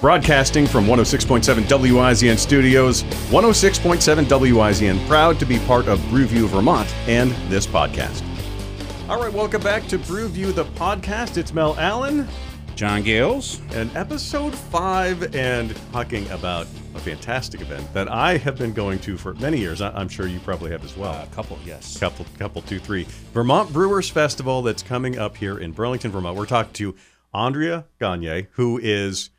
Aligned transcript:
Broadcasting 0.00 0.66
from 0.68 0.86
106.7 0.86 1.64
WIZN 1.64 2.38
Studios, 2.38 3.02
106.7 3.02 4.24
WIZN 4.26 5.06
proud 5.08 5.40
to 5.40 5.44
be 5.46 5.58
part 5.60 5.88
of 5.88 6.00
Brew 6.08 6.24
View 6.26 6.46
Vermont 6.46 6.88
and 7.08 7.32
this 7.50 7.66
podcast. 7.66 8.22
All 9.08 9.20
right, 9.20 9.32
welcome 9.32 9.60
back 9.60 9.88
to 9.88 9.98
Brew 9.98 10.28
View 10.28 10.52
the 10.52 10.66
podcast. 10.66 11.36
It's 11.36 11.52
Mel 11.52 11.74
Allen 11.80 12.28
John 12.76 13.02
Gales. 13.02 13.60
and 13.72 13.90
episode 13.96 14.54
five, 14.54 15.34
and 15.34 15.74
talking 15.92 16.30
about 16.30 16.68
a 16.94 17.00
fantastic 17.00 17.60
event 17.60 17.92
that 17.92 18.08
I 18.08 18.36
have 18.36 18.56
been 18.56 18.72
going 18.72 19.00
to 19.00 19.18
for 19.18 19.34
many 19.34 19.58
years. 19.58 19.80
I- 19.80 19.90
I'm 19.90 20.08
sure 20.08 20.28
you 20.28 20.38
probably 20.38 20.70
have 20.70 20.84
as 20.84 20.96
well. 20.96 21.20
A 21.20 21.26
couple, 21.34 21.58
yes. 21.66 21.98
couple, 21.98 22.24
couple, 22.38 22.62
two, 22.62 22.78
three. 22.78 23.04
Vermont 23.34 23.72
Brewers 23.72 24.08
Festival 24.08 24.62
that's 24.62 24.84
coming 24.84 25.18
up 25.18 25.36
here 25.36 25.58
in 25.58 25.72
Burlington, 25.72 26.12
Vermont. 26.12 26.36
We're 26.36 26.46
talking 26.46 26.72
to 26.74 26.94
Andrea 27.34 27.86
Gagner, 28.00 28.46
who 28.52 28.78
is 28.78 29.30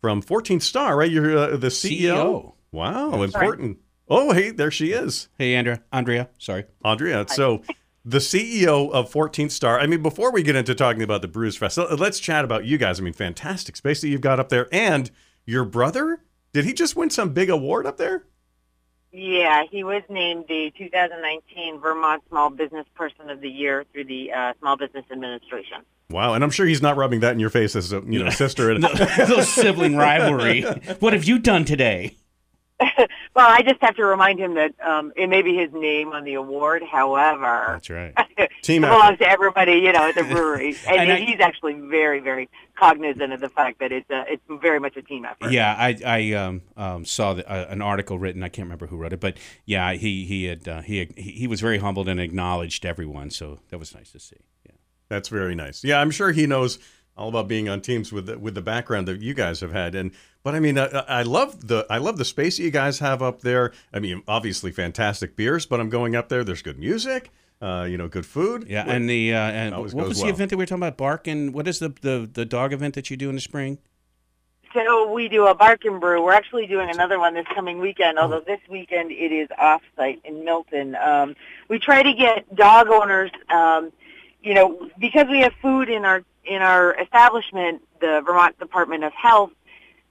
from 0.00 0.22
14th 0.22 0.62
Star, 0.62 0.96
right? 0.96 1.10
You're 1.10 1.36
uh, 1.36 1.56
the 1.56 1.68
CEO. 1.68 2.00
CEO. 2.00 2.52
Wow, 2.72 3.22
important. 3.22 3.78
Oh, 4.08 4.32
hey, 4.32 4.50
there 4.50 4.70
she 4.70 4.92
is, 4.92 5.28
Hey, 5.38 5.54
Andrea. 5.54 5.82
Andrea, 5.92 6.28
sorry. 6.38 6.64
Andrea. 6.84 7.26
So, 7.28 7.62
the 8.04 8.18
CEO 8.18 8.90
of 8.90 9.12
14th 9.12 9.52
Star. 9.52 9.78
I 9.78 9.86
mean, 9.86 10.02
before 10.02 10.32
we 10.32 10.42
get 10.42 10.56
into 10.56 10.74
talking 10.74 11.02
about 11.02 11.22
the 11.22 11.28
Brewers 11.28 11.56
Fest, 11.56 11.78
let's 11.78 12.18
chat 12.18 12.44
about 12.44 12.64
you 12.64 12.78
guys. 12.78 12.98
I 12.98 13.02
mean, 13.02 13.12
fantastic 13.12 13.76
space 13.76 14.00
that 14.00 14.08
you've 14.08 14.20
got 14.20 14.40
up 14.40 14.48
there, 14.48 14.68
and 14.72 15.10
your 15.46 15.64
brother. 15.64 16.24
Did 16.52 16.64
he 16.64 16.72
just 16.72 16.96
win 16.96 17.10
some 17.10 17.32
big 17.32 17.48
award 17.50 17.86
up 17.86 17.96
there? 17.96 18.24
Yeah, 19.12 19.64
he 19.68 19.82
was 19.82 20.02
named 20.08 20.44
the 20.48 20.72
2019 20.78 21.80
Vermont 21.80 22.22
Small 22.28 22.50
Business 22.50 22.86
Person 22.94 23.28
of 23.28 23.40
the 23.40 23.48
Year 23.48 23.84
through 23.92 24.04
the 24.04 24.32
uh, 24.32 24.52
Small 24.60 24.76
Business 24.76 25.04
Administration. 25.10 25.78
Wow, 26.10 26.34
and 26.34 26.42
I'm 26.42 26.50
sure 26.50 26.66
he's 26.66 26.82
not 26.82 26.96
rubbing 26.96 27.20
that 27.20 27.32
in 27.32 27.40
your 27.40 27.50
face 27.50 27.76
as 27.76 27.92
a 27.92 28.02
you 28.06 28.22
know 28.22 28.30
sister. 28.30 28.70
And, 28.70 28.82
Little 29.18 29.42
sibling 29.42 29.96
rivalry. 29.96 30.62
What 31.00 31.12
have 31.12 31.24
you 31.24 31.38
done 31.38 31.64
today? 31.64 32.16
Well, 33.36 33.46
I 33.48 33.62
just 33.62 33.80
have 33.80 33.94
to 33.96 34.04
remind 34.04 34.40
him 34.40 34.54
that 34.54 34.74
um, 34.80 35.12
it 35.16 35.28
may 35.28 35.42
be 35.42 35.54
his 35.56 35.72
name 35.72 36.12
on 36.12 36.24
the 36.24 36.34
award. 36.34 36.82
However, 36.82 37.64
That's 37.68 37.88
right. 37.90 38.12
Team 38.62 38.82
it 38.84 38.88
belongs 38.88 39.18
to 39.18 39.28
everybody, 39.28 39.74
you 39.74 39.92
know, 39.92 40.08
at 40.08 40.14
the 40.16 40.24
brewery, 40.24 40.76
and, 40.88 41.00
And 41.00 41.12
I- 41.12 41.20
he's 41.20 41.40
actually 41.40 41.74
very, 41.74 42.18
very 42.20 42.48
cognizant 42.76 43.32
of 43.32 43.40
the 43.40 43.48
fact 43.48 43.78
that 43.80 43.92
it's 43.92 44.08
a, 44.10 44.24
it's 44.26 44.42
very 44.48 44.80
much 44.80 44.96
a 44.96 45.02
team 45.02 45.24
effort. 45.24 45.52
Yeah, 45.52 45.74
I 45.78 45.96
I 46.04 46.32
um, 46.32 46.62
um, 46.76 47.04
saw 47.04 47.34
the, 47.34 47.48
uh, 47.48 47.66
an 47.70 47.82
article 47.82 48.18
written. 48.18 48.42
I 48.42 48.48
can't 48.48 48.66
remember 48.66 48.86
who 48.86 48.96
wrote 48.96 49.12
it, 49.12 49.20
but 49.20 49.36
yeah, 49.64 49.92
he 49.92 50.24
he 50.24 50.44
had 50.44 50.66
uh, 50.66 50.80
he 50.82 51.06
he 51.16 51.30
he 51.32 51.46
was 51.46 51.60
very 51.60 51.78
humbled 51.78 52.08
and 52.08 52.18
acknowledged 52.20 52.84
everyone. 52.84 53.30
So 53.30 53.60
that 53.68 53.78
was 53.78 53.94
nice 53.94 54.10
to 54.12 54.18
see. 54.18 54.36
Yeah. 54.66 54.72
That's 55.08 55.28
very 55.28 55.54
nice. 55.54 55.84
Yeah, 55.84 56.00
I'm 56.00 56.10
sure 56.10 56.32
he 56.32 56.46
knows 56.46 56.78
all 57.16 57.28
about 57.28 57.48
being 57.48 57.68
on 57.68 57.80
teams 57.80 58.12
with 58.12 58.26
the, 58.26 58.38
with 58.38 58.54
the 58.54 58.62
background 58.62 59.06
that 59.08 59.20
you 59.20 59.34
guys 59.34 59.60
have 59.60 59.72
had. 59.72 59.94
And 59.94 60.12
but 60.42 60.54
I 60.54 60.60
mean, 60.60 60.78
I, 60.78 60.86
I 60.86 61.22
love 61.22 61.68
the 61.68 61.86
I 61.90 61.98
love 61.98 62.16
the 62.16 62.24
space 62.24 62.56
that 62.56 62.62
you 62.62 62.70
guys 62.70 62.98
have 63.00 63.22
up 63.22 63.42
there. 63.42 63.72
I 63.92 63.98
mean, 63.98 64.22
obviously 64.26 64.72
fantastic 64.72 65.36
beers, 65.36 65.66
but 65.66 65.80
I'm 65.80 65.90
going 65.90 66.16
up 66.16 66.28
there. 66.28 66.44
There's 66.44 66.62
good 66.62 66.78
music, 66.78 67.30
uh, 67.60 67.86
you 67.88 67.98
know, 67.98 68.08
good 68.08 68.26
food. 68.26 68.66
Yeah, 68.68 68.84
and 68.86 69.08
the 69.08 69.34
uh, 69.34 69.38
and 69.38 69.76
what 69.76 69.92
goes 69.92 69.94
was 69.94 70.18
the 70.18 70.24
well. 70.24 70.34
event 70.34 70.50
that 70.50 70.56
we 70.56 70.62
were 70.62 70.66
talking 70.66 70.82
about? 70.82 70.96
Bark 70.96 71.26
and 71.26 71.52
what 71.52 71.68
is 71.68 71.78
the, 71.78 71.90
the 72.00 72.28
the 72.32 72.44
dog 72.44 72.72
event 72.72 72.94
that 72.94 73.10
you 73.10 73.16
do 73.16 73.28
in 73.28 73.34
the 73.34 73.40
spring? 73.40 73.78
So 74.72 75.12
we 75.12 75.28
do 75.28 75.48
a 75.48 75.54
bark 75.54 75.84
and 75.84 76.00
brew. 76.00 76.22
We're 76.22 76.32
actually 76.32 76.68
doing 76.68 76.90
another 76.90 77.18
one 77.18 77.34
this 77.34 77.46
coming 77.52 77.80
weekend, 77.80 78.20
although 78.20 78.38
this 78.38 78.60
weekend 78.68 79.10
it 79.10 79.32
is 79.32 79.48
off-site 79.58 80.20
in 80.24 80.44
Milton. 80.44 80.94
Um, 80.94 81.34
we 81.68 81.80
try 81.80 82.04
to 82.04 82.12
get 82.12 82.54
dog 82.54 82.86
owners, 82.86 83.32
um, 83.48 83.90
you 84.42 84.54
know, 84.54 84.88
because 84.98 85.26
we 85.28 85.40
have 85.40 85.52
food 85.60 85.88
in 85.88 86.04
our 86.04 86.22
in 86.44 86.62
our 86.62 86.94
establishment. 87.00 87.82
The 88.00 88.22
Vermont 88.24 88.58
Department 88.58 89.04
of 89.04 89.12
Health 89.12 89.50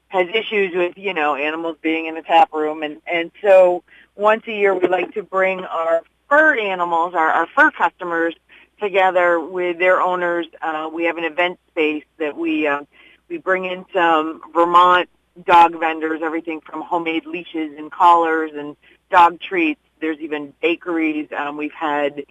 has 0.09 0.27
issues 0.33 0.75
with 0.75 0.97
you 0.97 1.13
know 1.13 1.35
animals 1.35 1.77
being 1.81 2.05
in 2.05 2.15
the 2.15 2.21
tap 2.21 2.53
room, 2.53 2.83
and 2.83 3.01
and 3.07 3.31
so 3.41 3.83
once 4.15 4.43
a 4.47 4.51
year 4.51 4.73
we 4.75 4.87
like 4.87 5.13
to 5.13 5.23
bring 5.23 5.61
our 5.61 6.01
fur 6.27 6.57
animals, 6.57 7.13
our, 7.15 7.29
our 7.29 7.47
fur 7.55 7.71
customers, 7.71 8.35
together 8.79 9.39
with 9.39 9.79
their 9.79 10.01
owners. 10.01 10.45
Uh, 10.61 10.89
we 10.91 11.05
have 11.05 11.17
an 11.17 11.23
event 11.23 11.59
space 11.69 12.05
that 12.17 12.37
we. 12.37 12.67
Um, 12.67 12.87
we 13.29 13.37
bring 13.37 13.65
in 13.65 13.85
some 13.93 14.41
Vermont 14.55 15.07
dog 15.45 15.79
vendors, 15.79 16.21
everything 16.23 16.61
from 16.61 16.81
homemade 16.81 17.25
leashes 17.25 17.77
and 17.77 17.91
collars 17.91 18.51
and 18.55 18.75
dog 19.11 19.39
treats. 19.39 19.79
There's 20.01 20.19
even 20.19 20.53
bakeries. 20.61 21.27
Um, 21.35 21.57
we've 21.57 21.71
had 21.71 22.23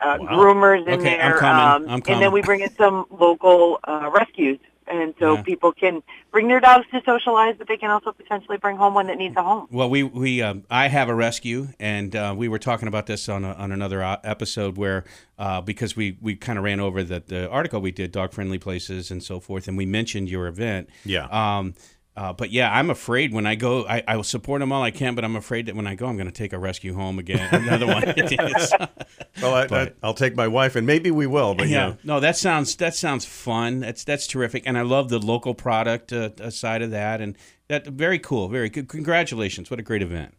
uh, 0.00 0.18
Wow. 0.20 0.26
groomers 0.28 0.86
in 0.86 0.94
Okay, 0.94 1.18
I'm 1.18 1.30
there. 1.32 1.38
coming. 1.38 1.64
Um, 1.64 1.88
I'm 1.88 2.02
and 2.06 2.22
then 2.22 2.32
we 2.32 2.42
bring 2.42 2.60
in 2.60 2.74
some 2.76 3.06
local 3.10 3.80
uh, 3.84 4.10
rescues. 4.12 4.58
And 4.88 5.14
so 5.18 5.34
Yeah. 5.34 5.42
people 5.42 5.72
can 5.72 6.00
bring 6.30 6.46
their 6.46 6.60
dogs 6.60 6.86
to 6.92 7.02
socialize, 7.04 7.56
but 7.58 7.66
they 7.66 7.76
can 7.76 7.90
also 7.90 8.12
potentially 8.12 8.56
bring 8.56 8.76
home 8.76 8.94
one 8.94 9.08
that 9.08 9.18
needs 9.18 9.36
a 9.36 9.42
home. 9.42 9.66
Well, 9.68 9.90
we 9.90 10.04
we 10.04 10.42
um, 10.42 10.62
I 10.70 10.86
have 10.86 11.08
a 11.08 11.14
rescue, 11.14 11.68
and 11.80 12.14
uh, 12.14 12.34
we 12.36 12.46
were 12.46 12.60
talking 12.60 12.86
about 12.86 13.06
this 13.06 13.28
on 13.28 13.44
a, 13.44 13.52
on 13.54 13.72
another 13.72 14.00
uh, 14.00 14.18
episode 14.22 14.76
where 14.76 15.02
uh, 15.40 15.60
because 15.60 15.96
we 15.96 16.18
we 16.20 16.36
kind 16.36 16.56
of 16.56 16.64
ran 16.64 16.78
over 16.78 17.02
the, 17.02 17.20
the 17.26 17.50
article 17.50 17.80
we 17.80 17.90
did, 17.90 18.12
dog 18.12 18.32
friendly 18.32 18.58
places 18.58 19.10
and 19.10 19.24
so 19.24 19.40
forth, 19.40 19.66
and 19.66 19.76
we 19.76 19.86
mentioned 19.86 20.28
your 20.28 20.46
event. 20.46 20.88
Yeah. 21.04 21.26
Um, 21.32 21.74
uh, 22.16 22.32
but 22.32 22.50
yeah, 22.50 22.72
I'm 22.72 22.88
afraid 22.88 23.34
when 23.34 23.46
I 23.46 23.56
go, 23.56 23.86
I, 23.86 24.02
I 24.08 24.16
will 24.16 24.24
support 24.24 24.60
them 24.60 24.72
all 24.72 24.82
I 24.82 24.90
can, 24.90 25.14
but 25.14 25.22
I'm 25.22 25.36
afraid 25.36 25.66
that 25.66 25.76
when 25.76 25.86
I 25.86 25.94
go, 25.94 26.06
I'm 26.06 26.16
going 26.16 26.28
to 26.28 26.32
take 26.32 26.54
a 26.54 26.58
rescue 26.58 26.94
home 26.94 27.18
again, 27.18 27.46
another 27.52 27.86
one. 27.86 28.04
well, 29.42 29.54
I, 29.54 29.62
I, 29.62 29.66
but- 29.66 29.96
I'll 30.02 30.14
take 30.14 30.34
my 30.34 30.48
wife, 30.48 30.76
and 30.76 30.86
maybe 30.86 31.10
we 31.10 31.26
will. 31.26 31.54
But 31.54 31.68
yeah, 31.68 31.88
yeah, 31.88 31.94
no, 32.04 32.20
that 32.20 32.36
sounds 32.36 32.74
that 32.76 32.94
sounds 32.94 33.26
fun. 33.26 33.80
That's 33.80 34.02
that's 34.02 34.26
terrific, 34.26 34.62
and 34.66 34.78
I 34.78 34.82
love 34.82 35.10
the 35.10 35.18
local 35.18 35.54
product 35.54 36.10
uh, 36.10 36.30
uh, 36.40 36.48
side 36.48 36.80
of 36.80 36.90
that, 36.92 37.20
and 37.20 37.36
that 37.68 37.86
very 37.86 38.18
cool, 38.18 38.48
very 38.48 38.70
good. 38.70 38.88
Congratulations, 38.88 39.70
what 39.70 39.78
a 39.78 39.82
great 39.82 40.02
event. 40.02 40.34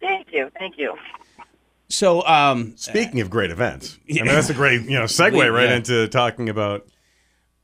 Thank 0.00 0.28
you. 0.32 0.48
Thank 0.60 0.78
you. 0.78 0.94
So, 1.88 2.24
um, 2.24 2.76
speaking 2.76 3.20
of 3.20 3.30
great 3.30 3.50
events, 3.50 3.98
I 4.08 4.14
mean, 4.14 4.26
that's 4.26 4.48
a 4.48 4.54
great 4.54 4.82
you 4.82 4.96
know 4.96 5.06
segue 5.06 5.52
right 5.52 5.70
yeah. 5.70 5.74
into 5.74 6.06
talking 6.06 6.48
about. 6.48 6.86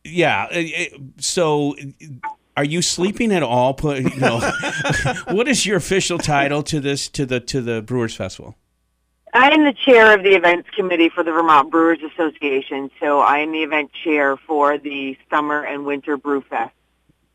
yeah, 0.03 0.49
uh, 0.53 0.59
uh, 0.59 0.99
so. 1.19 1.77
Are 2.57 2.65
you 2.65 2.81
sleeping 2.83 3.33
at 3.33 3.43
all? 3.43 3.75
Put 3.75 4.03
you 4.03 4.17
know, 4.21 4.41
what 5.31 5.47
is 5.49 5.67
your 5.67 5.77
official 5.77 6.19
title 6.19 6.63
to 6.65 6.81
this 6.81 7.09
to 7.11 7.27
the 7.27 7.41
to 7.41 7.61
the 7.61 7.83
Brewers 7.83 8.15
Festival? 8.15 8.57
I 9.35 9.51
am 9.51 9.65
the 9.65 9.75
chair 9.75 10.15
of 10.15 10.23
the 10.23 10.31
events 10.35 10.71
committee 10.75 11.11
for 11.11 11.23
the 11.23 11.31
Vermont 11.33 11.71
Brewers 11.71 11.99
Association, 12.03 12.91
so 12.99 13.21
I 13.21 13.39
am 13.41 13.53
the 13.53 13.63
event 13.63 13.91
chair 13.93 14.39
for 14.39 14.79
the 14.79 15.19
summer 15.29 15.61
and 15.63 15.85
winter 15.85 16.17
brew 16.17 16.41
fest. 16.41 16.73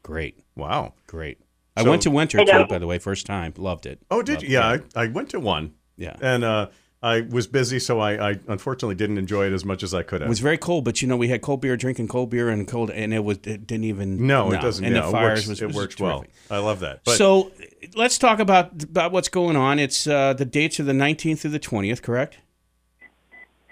Great, 0.01 0.39
Wow. 0.55 0.93
great. 1.05 1.37
I 1.77 1.83
So- 1.83 1.89
went 1.91 2.01
to 2.03 2.09
Winter 2.11 2.43
too, 2.43 2.65
by 2.67 2.79
the 2.79 2.87
way, 2.87 2.97
first 2.97 3.27
time. 3.27 3.53
Loved 3.55 3.85
it. 3.85 3.99
Oh, 4.09 4.23
did 4.23 4.33
Loved 4.37 4.43
you? 4.43 4.49
Yeah. 4.49 4.77
I, 4.95 5.03
I 5.03 5.07
went 5.09 5.29
to 5.29 5.39
one, 5.39 5.73
yeah. 5.95 6.15
and 6.21 6.43
uh, 6.43 6.67
I 7.03 7.21
was 7.21 7.47
busy, 7.47 7.79
so 7.79 7.99
I, 7.99 8.31
I 8.31 8.39
unfortunately 8.47 8.93
didn't 8.93 9.17
enjoy 9.17 9.47
it 9.47 9.53
as 9.53 9.65
much 9.65 9.81
as 9.81 9.91
I 9.91 10.03
could 10.03 10.21
have. 10.21 10.27
It 10.27 10.29
was 10.29 10.39
very 10.39 10.57
cold, 10.57 10.85
but 10.85 11.01
you 11.01 11.07
know 11.07 11.17
we 11.17 11.29
had 11.29 11.41
cold 11.41 11.59
beer, 11.59 11.75
drinking 11.75 12.09
cold 12.09 12.29
beer, 12.29 12.49
and 12.49 12.67
cold, 12.67 12.91
and 12.91 13.11
it 13.11 13.23
was 13.23 13.37
it 13.37 13.65
didn't 13.65 13.85
even 13.85 14.27
no, 14.27 14.51
it 14.51 14.61
doesn't. 14.61 14.85
And 14.85 14.93
yeah, 14.95 15.01
the 15.01 15.07
it 15.07 15.11
fires 15.11 15.39
works, 15.39 15.47
was, 15.47 15.61
it 15.61 15.65
was 15.67 15.75
works 15.75 15.99
well. 15.99 16.25
I 16.51 16.59
love 16.59 16.81
that. 16.81 17.01
But 17.03 17.17
so 17.17 17.51
let's 17.95 18.19
talk 18.19 18.39
about 18.39 18.83
about 18.83 19.11
what's 19.11 19.29
going 19.29 19.55
on. 19.55 19.79
It's 19.79 20.05
uh, 20.05 20.33
the 20.33 20.45
dates 20.45 20.79
are 20.79 20.83
the 20.83 20.93
19th 20.93 21.39
through 21.39 21.51
the 21.51 21.59
20th, 21.59 22.03
correct? 22.03 22.37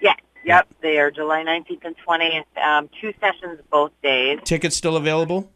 Yes, 0.01 0.17
yep, 0.43 0.67
they 0.81 0.97
are 0.97 1.11
July 1.11 1.43
19th 1.43 1.85
and 1.85 1.95
20th, 2.07 2.63
um, 2.63 2.89
two 2.99 3.13
sessions 3.19 3.59
both 3.69 3.91
days. 4.01 4.39
Tickets 4.43 4.75
still 4.75 4.95
available? 4.95 5.51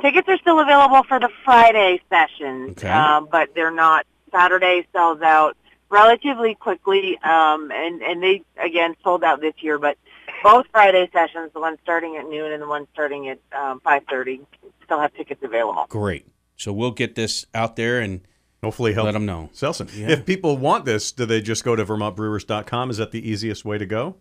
Tickets 0.00 0.28
are 0.28 0.38
still 0.38 0.58
available 0.58 1.04
for 1.04 1.20
the 1.20 1.28
Friday 1.44 2.00
sessions, 2.10 2.70
Okay. 2.72 2.88
um, 2.88 3.28
but 3.30 3.54
they're 3.54 3.70
not. 3.70 4.04
Saturday 4.32 4.84
sells 4.92 5.20
out 5.20 5.56
relatively 5.92 6.54
quickly, 6.54 7.18
um, 7.18 7.70
and, 7.70 8.02
and 8.02 8.22
they, 8.22 8.42
again, 8.56 8.96
sold 9.04 9.22
out 9.22 9.40
this 9.40 9.54
year, 9.60 9.78
but 9.78 9.98
both 10.42 10.66
Friday 10.72 11.08
sessions, 11.12 11.50
the 11.52 11.60
one 11.60 11.76
starting 11.82 12.16
at 12.16 12.26
noon 12.28 12.50
and 12.50 12.60
the 12.62 12.66
one 12.66 12.88
starting 12.92 13.28
at 13.28 13.38
um, 13.52 13.80
5.30, 13.86 14.40
still 14.84 15.00
have 15.00 15.14
tickets 15.14 15.42
available. 15.44 15.86
Great. 15.88 16.26
So 16.56 16.72
we'll 16.72 16.92
get 16.92 17.14
this 17.14 17.46
out 17.54 17.76
there 17.76 18.00
and 18.00 18.22
hopefully 18.64 18.94
help 18.94 19.04
let 19.04 19.12
them 19.12 19.26
know. 19.26 19.50
sell 19.52 19.72
some. 19.72 19.88
Yeah. 19.94 20.10
If 20.10 20.26
people 20.26 20.56
want 20.56 20.86
this, 20.86 21.12
do 21.12 21.26
they 21.26 21.42
just 21.42 21.62
go 21.62 21.76
to 21.76 21.84
vermontbrewers.com? 21.84 22.90
Is 22.90 22.96
that 22.96 23.12
the 23.12 23.28
easiest 23.28 23.64
way 23.64 23.78
to 23.78 23.86
go? 23.86 24.16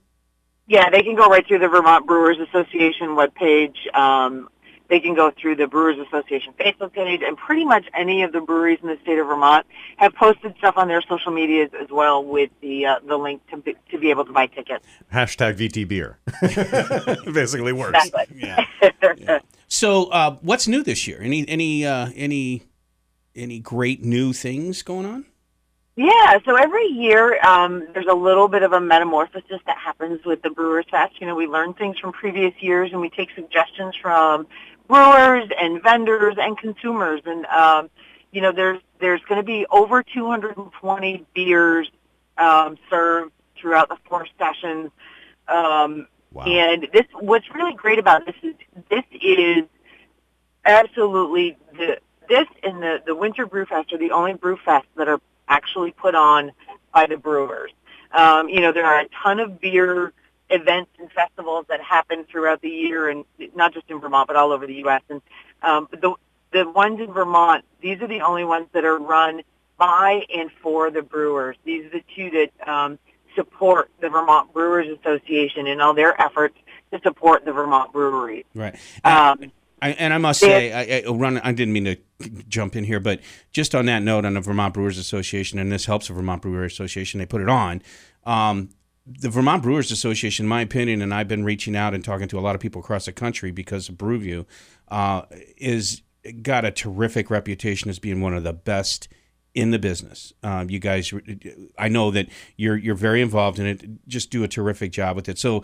Yeah, 0.68 0.90
they 0.90 1.04
can 1.04 1.16
go 1.16 1.28
right 1.28 1.46
through 1.48 1.60
the 1.60 1.68
Vermont 1.68 2.06
Brewers 2.06 2.38
Association 2.40 3.10
webpage. 3.10 3.94
Um, 3.96 4.50
they 4.92 5.00
can 5.00 5.16
go 5.16 5.32
through 5.32 5.56
the 5.56 5.68
Brewers 5.68 5.98
Association 5.98 6.54
Facebook 6.60 6.92
page, 6.92 7.22
and 7.26 7.38
pretty 7.38 7.64
much 7.64 7.86
any 7.96 8.24
of 8.24 8.34
the 8.34 8.42
breweries 8.42 8.78
in 8.82 8.90
the 8.90 8.98
state 9.02 9.18
of 9.18 9.26
Vermont 9.26 9.66
have 9.96 10.14
posted 10.14 10.54
stuff 10.58 10.74
on 10.76 10.90
their 10.90 11.02
social 11.02 11.32
medias 11.32 11.70
as 11.82 11.90
well 11.90 12.24
with 12.24 12.50
the 12.60 12.86
uh, 12.86 13.00
the 13.08 13.16
link 13.18 13.42
to 13.50 13.58
be, 13.58 13.76
to 13.90 13.98
be 13.98 14.10
able 14.10 14.26
to 14.26 14.34
buy 14.34 14.48
tickets. 14.48 14.86
Hashtag 15.12 15.56
VT 15.56 15.88
beer. 15.88 16.20
Basically 17.34 17.72
works. 17.72 18.06
Exactly. 18.06 18.44
Yeah. 19.18 19.40
So 19.68 20.06
uh, 20.08 20.38
what's 20.42 20.68
new 20.68 20.84
this 20.84 21.08
year? 21.08 21.22
Any 21.22 21.48
any 21.48 21.86
uh, 21.86 22.10
any 22.14 22.64
any 23.34 23.60
great 23.60 24.04
new 24.04 24.34
things 24.34 24.82
going 24.82 25.06
on? 25.06 25.26
Yeah, 25.98 26.40
so 26.46 26.56
every 26.56 26.88
year 26.88 27.38
um, 27.46 27.86
there's 27.94 28.08
a 28.10 28.16
little 28.16 28.48
bit 28.48 28.64
of 28.64 28.72
a 28.72 28.80
metamorphosis 28.80 29.60
that 29.66 29.78
happens 29.78 30.24
with 30.26 30.42
the 30.42 30.50
Brewers 30.50 30.86
Fest. 30.90 31.20
You 31.20 31.28
know, 31.28 31.36
we 31.36 31.48
learn 31.48 31.74
things 31.74 32.00
from 32.00 32.14
previous 32.14 32.54
years 32.62 32.92
and 32.92 33.02
we 33.02 33.10
take 33.10 33.30
suggestions 33.36 33.96
from 34.02 34.48
brewers 34.88 35.50
and 35.60 35.82
vendors 35.82 36.36
and 36.40 36.58
consumers. 36.58 37.22
And 37.26 37.46
um, 37.48 37.90
you 38.32 38.42
know, 38.42 38.52
there's 38.52 38.80
there's 39.00 39.22
going 39.28 39.40
to 39.40 39.46
be 39.46 39.66
over 39.72 40.04
220 40.04 41.26
beers 41.34 41.90
um, 42.38 42.78
served 42.90 43.32
throughout 43.56 43.90
the 43.90 43.98
four 44.08 44.28
sessions. 44.38 44.92
Um, 45.48 46.08
Wow. 46.34 46.46
And 46.46 46.88
this, 46.94 47.06
what's 47.20 47.46
really 47.54 47.74
great 47.74 48.00
about 48.00 48.26
this 48.26 48.36
is 48.42 48.56
this 48.90 49.04
is 49.22 49.66
absolutely 50.64 51.58
the 51.78 52.00
this 52.30 52.48
and 52.64 52.82
the 52.82 53.02
the 53.06 53.16
Winter 53.16 53.46
Brew 53.46 53.66
Fest 53.66 53.92
are 53.92 53.98
the 53.98 54.12
only 54.12 54.34
brew 54.34 54.58
fests 54.66 54.86
that 54.96 55.10
are 55.10 55.20
actually 55.50 55.92
put 55.92 56.16
on 56.16 56.54
by 56.94 57.06
the 57.08 57.18
brewers. 57.18 57.72
Um, 58.14 58.48
you 58.48 58.62
know, 58.62 58.72
there 58.72 58.86
are 58.86 59.02
a 59.02 59.08
ton 59.22 59.40
of 59.40 59.60
beer 59.60 60.14
events 60.52 60.92
and 61.00 61.12
festivals 61.12 61.66
that 61.70 61.82
happen 61.82 62.26
throughout 62.26 62.62
the 62.62 62.70
year, 62.70 63.10
and 63.10 63.26
not 63.56 63.74
just 63.74 63.90
in 63.90 64.00
Vermont, 64.00 64.28
but 64.28 64.36
all 64.36 64.52
over 64.52 64.68
the 64.68 64.76
U.S. 64.76 65.02
And 65.10 65.22
um, 65.64 65.88
the 65.92 66.14
the 66.52 66.70
ones 66.70 67.00
in 67.00 67.14
Vermont, 67.14 67.64
these 67.82 68.02
are 68.02 68.08
the 68.08 68.22
only 68.22 68.44
ones 68.44 68.68
that 68.74 68.84
are 68.84 69.00
run 69.00 69.42
by 69.78 70.26
and 70.36 70.52
for 70.62 70.92
the 70.92 71.02
brewers. 71.02 71.56
These 71.64 71.86
are 71.86 71.90
the 71.90 72.04
two 72.16 72.30
that 72.32 72.70
um, 72.70 73.00
support 73.36 73.90
the 74.02 74.10
Vermont 74.10 74.54
Brewers 74.54 74.88
Association 75.00 75.68
in 75.68 75.82
all 75.82 75.94
their 75.94 76.20
efforts 76.22 76.58
to 76.92 77.00
support 77.02 77.46
the 77.46 77.54
Vermont 77.54 77.94
breweries. 77.94 78.46
Right. 78.54 78.76
Um, 79.04 79.52
I, 79.82 79.92
and 79.92 80.14
I 80.14 80.20
must 80.20 80.40
say, 80.40 80.72
I, 80.72 81.08
I 81.08 81.12
run. 81.12 81.40
I 81.40 81.52
didn't 81.54 81.74
mean 81.74 81.86
to 81.86 81.96
jump 82.48 82.76
in 82.76 82.84
here, 82.84 83.00
but 83.00 83.20
just 83.52 83.74
on 83.74 83.88
that 83.88 84.04
note, 84.04 84.26
on 84.26 84.36
the 84.36 84.42
Vermont 84.42 84.76
Brewers 84.76 85.00
Association, 85.00 85.58
and 85.58 85.72
this 85.72 85.86
helps 85.86 86.08
the 86.08 86.14
Vermont 86.14 86.44
Brewers 86.44 86.74
Association. 86.74 87.20
They 87.20 87.26
put 87.26 87.42
it 87.42 87.50
on. 87.50 87.82
Um, 88.24 88.70
the 89.20 89.30
Vermont 89.30 89.64
Brewers 89.64 89.92
Association, 89.92 90.46
in 90.46 90.50
my 90.50 90.62
opinion, 90.62 91.02
and 91.02 91.14
I've 91.14 91.28
been 91.28 91.44
reaching 91.44 91.76
out 91.76 91.94
and 91.94 92.04
talking 92.04 92.28
to 92.30 92.40
a 92.40 92.42
lot 92.42 92.56
of 92.56 92.62
people 92.62 92.82
across 92.82 93.06
the 93.06 93.12
country 93.12 93.52
because 93.52 93.90
of 93.90 93.98
Brew 93.98 94.20
View, 94.20 94.46
uh, 94.90 95.24
is 95.58 96.02
got 96.42 96.66
a 96.66 96.72
terrific 96.72 97.30
reputation 97.30 97.90
as 97.90 98.00
being 98.00 98.22
one 98.22 98.34
of 98.34 98.44
the 98.44 98.54
best 98.54 99.08
in 99.54 99.72
the 99.72 99.80
business. 99.80 100.34
Um, 100.44 100.70
you 100.70 100.80
guys, 100.80 101.14
I 101.78 101.90
know 101.90 102.12
that 102.12 102.28
you're 102.58 102.78
you're 102.78 102.96
very 102.96 103.22
involved 103.22 103.60
in 103.60 103.66
it. 103.66 104.08
Just 104.08 104.30
do 104.30 104.44
a 104.44 104.48
terrific 104.48 104.92
job 104.92 105.16
with 105.16 105.30
it. 105.30 105.38
So. 105.38 105.64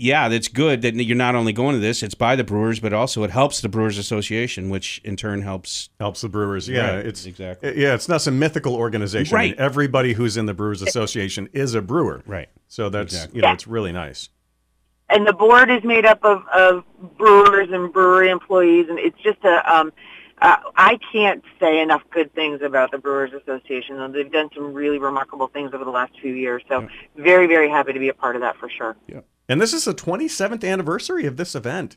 Yeah, 0.00 0.28
that's 0.28 0.48
good 0.48 0.82
that 0.82 0.94
you're 0.94 1.16
not 1.16 1.34
only 1.34 1.52
going 1.52 1.74
to 1.74 1.80
this, 1.80 2.02
it's 2.02 2.14
by 2.14 2.34
the 2.34 2.42
Brewers, 2.44 2.80
but 2.80 2.92
also 2.92 3.22
it 3.22 3.30
helps 3.30 3.60
the 3.60 3.68
Brewers 3.68 3.98
Association, 3.98 4.70
which 4.70 5.00
in 5.04 5.14
turn 5.16 5.42
helps. 5.42 5.90
Helps 6.00 6.22
the 6.22 6.28
brewers. 6.28 6.68
Yeah, 6.68 6.96
Right, 6.96 7.06
it's 7.06 7.26
exactly. 7.26 7.78
Yeah, 7.80 7.94
it's 7.94 8.08
not 8.08 8.22
some 8.22 8.38
mythical 8.38 8.74
organization. 8.74 9.36
I 9.36 9.40
mean, 9.42 9.50
Right. 9.52 9.58
everybody 9.60 10.14
who's 10.14 10.36
in 10.36 10.46
the 10.46 10.54
Brewers 10.54 10.80
Association 10.82 11.48
is 11.52 11.74
a 11.74 11.82
brewer. 11.82 12.22
Right. 12.26 12.48
So 12.68 12.88
that's 12.88 13.12
Exactly. 13.14 13.36
you 13.36 13.42
know 13.42 13.48
Yeah. 13.48 13.54
it's 13.54 13.66
really 13.66 13.92
nice. 13.92 14.28
and 15.12 15.26
the 15.26 15.32
board 15.32 15.70
is 15.70 15.82
made 15.82 16.06
up 16.06 16.20
of, 16.24 16.46
of 16.54 16.84
brewers 17.18 17.68
and 17.72 17.92
brewery 17.92 18.30
employees, 18.30 18.86
and 18.88 18.98
it's 18.98 19.18
just 19.22 19.44
a. 19.44 19.70
Um, 19.70 19.92
uh, 20.40 20.56
I 20.76 20.98
can't 21.12 21.44
say 21.60 21.80
enough 21.82 22.02
good 22.10 22.32
things 22.34 22.62
about 22.62 22.92
the 22.92 22.96
Brewers 22.98 23.32
Association. 23.34 24.00
and 24.00 24.14
They've 24.14 24.32
done 24.32 24.48
some 24.54 24.72
really 24.72 24.98
remarkable 24.98 25.48
things 25.48 25.74
over 25.74 25.84
the 25.84 25.90
last 25.90 26.12
few 26.22 26.32
years. 26.32 26.62
So 26.66 26.88
very, 27.16 27.46
very 27.46 27.68
happy 27.68 27.92
to 27.92 27.98
be 27.98 28.08
a 28.08 28.14
part 28.14 28.36
of 28.36 28.40
that 28.42 28.56
for 28.56 28.70
sure. 28.70 28.96
And 29.50 29.60
this 29.60 29.72
is 29.72 29.84
the 29.84 29.92
27th 29.92 30.64
anniversary 30.64 31.26
of 31.26 31.36
this 31.36 31.56
event. 31.56 31.96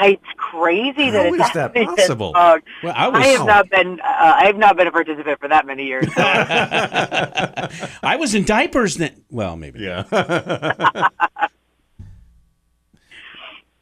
It's 0.00 0.22
crazy 0.36 1.10
that 1.10 1.26
How 1.26 1.34
it's 1.34 1.46
is 1.46 1.52
that 1.52 1.74
possible? 1.74 2.32
Well, 2.32 2.60
I 2.94 3.08
was. 3.08 3.22
I 3.22 3.26
have 3.26 3.46
not 3.46 3.70
been. 3.70 4.00
Uh, 4.00 4.04
I 4.36 4.46
have 4.46 4.56
not 4.56 4.76
been 4.76 4.86
a 4.86 4.92
participant 4.92 5.40
for 5.40 5.48
that 5.48 5.66
many 5.66 5.84
years. 5.84 6.06
So. 6.14 6.22
I 8.02 8.16
was 8.16 8.36
in 8.36 8.44
diapers 8.44 8.96
then. 8.96 9.24
Well, 9.30 9.56
maybe. 9.56 9.80
Yeah. 9.80 11.08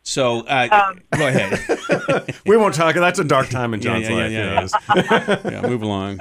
So 0.04 0.40
uh, 0.40 0.94
go 1.16 1.28
ahead. 1.28 2.34
we 2.46 2.56
won't 2.56 2.74
talk. 2.74 2.96
That's 2.96 3.20
a 3.20 3.24
dark 3.24 3.48
time 3.48 3.72
in 3.72 3.80
John's 3.80 4.08
yeah, 4.08 4.14
life. 4.16 4.32
yeah, 4.32 4.60
you 4.62 4.68
yeah, 5.10 5.50
yeah, 5.50 5.62
move 5.62 5.82
along. 5.82 6.18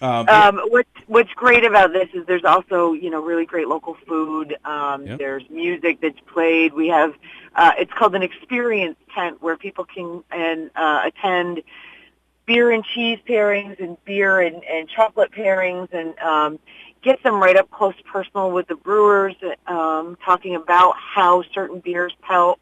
Um, 0.00 0.28
Um, 0.28 0.60
what's 0.68 0.90
what's 1.18 1.34
great 1.34 1.64
about 1.64 1.92
this 1.92 2.08
is 2.14 2.24
there's 2.26 2.44
also 2.44 2.92
you 2.92 3.10
know 3.10 3.20
really 3.20 3.44
great 3.44 3.66
local 3.66 3.96
food. 4.06 4.56
Um, 4.64 5.04
Yep. 5.04 5.18
There's 5.18 5.50
music 5.50 6.00
that's 6.00 6.20
played. 6.32 6.72
We 6.74 6.88
have 6.88 7.14
uh, 7.56 7.72
it's 7.76 7.92
called 7.92 8.14
an 8.14 8.22
experience 8.22 8.96
tent 9.12 9.42
where 9.42 9.56
people 9.56 9.84
can 9.84 10.22
and 10.30 10.70
uh, 10.76 11.02
attend 11.06 11.62
beer 12.46 12.70
and 12.70 12.84
cheese 12.84 13.18
pairings 13.28 13.80
and 13.80 13.96
beer 14.04 14.40
and, 14.40 14.62
and 14.64 14.88
chocolate 14.88 15.32
pairings 15.32 15.92
and 15.92 16.16
um, 16.20 16.60
get 17.02 17.20
them 17.24 17.42
right 17.42 17.56
up 17.56 17.68
close 17.72 17.94
personal 18.12 18.52
with 18.52 18.68
the 18.68 18.76
brewers, 18.76 19.34
um, 19.66 20.16
talking 20.24 20.54
about 20.54 20.94
how 20.96 21.42
certain 21.52 21.80
beers 21.80 22.14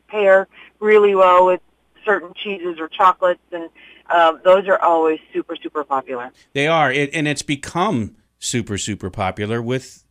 pair 0.09 0.49
really 0.81 1.15
well 1.15 1.45
with 1.47 1.61
certain 2.07 2.33
cheeses 2.35 2.79
or 2.79 2.89
chocolates 2.89 3.41
and 3.53 3.69
um, 4.09 4.41
those 4.45 4.67
are 4.67 4.81
always 4.81 5.19
super 5.33 5.57
super 5.57 5.85
popular. 5.85 6.33
They 6.55 6.69
are, 6.69 6.91
it, 6.91 7.11
and 7.13 7.29
it's 7.29 7.43
become 7.43 8.17
super, 8.39 8.79
super 8.79 9.11
popular. 9.11 9.61
With, 9.63 10.05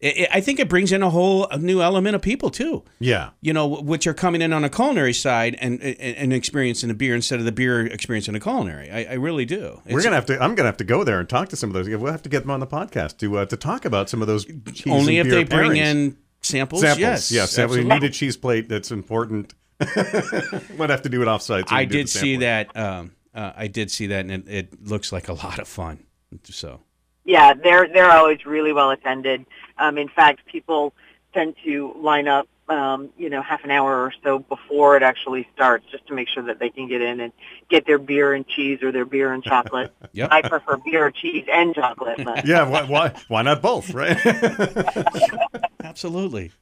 it, 0.00 0.16
it- 0.18 0.28
I 0.32 0.40
think 0.40 0.58
it 0.60 0.68
brings 0.68 0.92
in 0.92 1.02
a 1.02 1.10
whole 1.10 1.48
new 1.58 1.80
element 1.80 2.14
of 2.16 2.22
people 2.22 2.50
too. 2.50 2.84
yeah. 2.98 3.30
You 3.40 3.52
know, 3.52 3.66
which 3.68 4.06
are 4.06 4.14
coming 4.14 4.42
in 4.42 4.52
on 4.52 4.64
a 4.64 4.68
culinary 4.70 5.12
side 5.12 5.56
and 5.60 5.80
and, 5.82 6.32
experiencing 6.32 6.88
the 6.88 6.94
beer 6.94 7.14
instead 7.14 7.38
of 7.38 7.44
the 7.44 7.52
beer 7.52 7.86
experience 7.86 8.28
in 8.28 8.34
a 8.34 8.40
culinary. 8.40 8.90
I, 8.90 9.04
I 9.04 9.14
really 9.14 9.44
do. 9.44 9.80
We're 9.86 10.02
gonna 10.02 10.16
have 10.16 10.26
to. 10.26 10.42
I'm 10.42 10.54
gonna 10.54 10.68
have 10.68 10.76
to 10.78 10.84
go 10.84 11.04
there 11.04 11.20
and 11.20 11.28
talk 11.28 11.48
to 11.50 11.56
some 11.56 11.70
of 11.70 11.74
those. 11.74 11.88
We'll 11.88 12.10
have 12.12 12.22
to 12.22 12.28
get 12.28 12.40
them 12.40 12.50
on 12.50 12.60
the 12.60 12.66
podcast 12.66 13.18
to 13.18 13.38
uh, 13.38 13.46
to 13.46 13.56
talk 13.56 13.84
about 13.84 14.08
some 14.10 14.20
of 14.22 14.28
those 14.28 14.44
cheese 14.72 14.86
only 14.92 15.18
if 15.18 15.28
they 15.28 15.44
bring 15.44 15.76
in 15.76 16.16
samples. 16.42 16.82
samples. 16.82 17.30
Yes, 17.30 17.30
yes. 17.56 17.56
We 17.70 17.84
need 17.84 18.04
a 18.04 18.10
cheese 18.10 18.36
plate 18.36 18.68
that's 18.68 18.90
important. 18.90 19.54
We 19.80 19.86
might 20.76 20.90
have 20.90 21.02
to 21.02 21.08
do 21.08 21.20
it 21.22 21.26
offsite. 21.26 21.68
so 21.68 21.74
I 21.74 21.84
did 21.84 22.08
see 22.08 22.36
that. 22.38 22.76
Um, 22.76 23.12
uh, 23.34 23.52
I 23.56 23.66
did 23.66 23.90
see 23.90 24.06
that, 24.08 24.20
and 24.26 24.30
it, 24.30 24.48
it 24.48 24.86
looks 24.86 25.12
like 25.12 25.28
a 25.28 25.32
lot 25.32 25.58
of 25.58 25.66
fun. 25.66 26.04
So 26.44 26.80
Yeah, 27.24 27.54
they're 27.54 27.88
they're 27.88 28.10
always 28.10 28.44
really 28.44 28.72
well 28.72 28.90
attended. 28.90 29.46
Um, 29.78 29.98
in 29.98 30.08
fact, 30.08 30.46
people 30.46 30.92
tend 31.32 31.56
to 31.64 31.94
line 31.98 32.28
up, 32.28 32.48
um, 32.68 33.08
you 33.16 33.28
know, 33.30 33.42
half 33.42 33.64
an 33.64 33.70
hour 33.70 34.02
or 34.04 34.12
so 34.22 34.38
before 34.38 34.96
it 34.96 35.02
actually 35.02 35.48
starts, 35.54 35.84
just 35.90 36.06
to 36.06 36.14
make 36.14 36.28
sure 36.28 36.42
that 36.44 36.58
they 36.60 36.70
can 36.70 36.86
get 36.86 37.00
in 37.00 37.20
and 37.20 37.32
get 37.68 37.86
their 37.86 37.98
beer 37.98 38.32
and 38.34 38.46
cheese 38.46 38.82
or 38.82 38.92
their 38.92 39.04
beer 39.04 39.32
and 39.32 39.42
chocolate. 39.52 39.92
Yep. 40.12 40.28
I 40.30 40.42
prefer 40.42 40.76
beer, 40.76 41.10
cheese, 41.10 41.46
and 41.50 41.74
chocolate. 41.74 42.20
But 42.24 42.46
Yeah. 42.46 42.68
Why? 42.68 42.84
Why, 42.84 43.12
why 43.28 43.42
not 43.42 43.62
both? 43.62 43.92
Right. 43.92 44.18
Absolutely. 45.82 46.52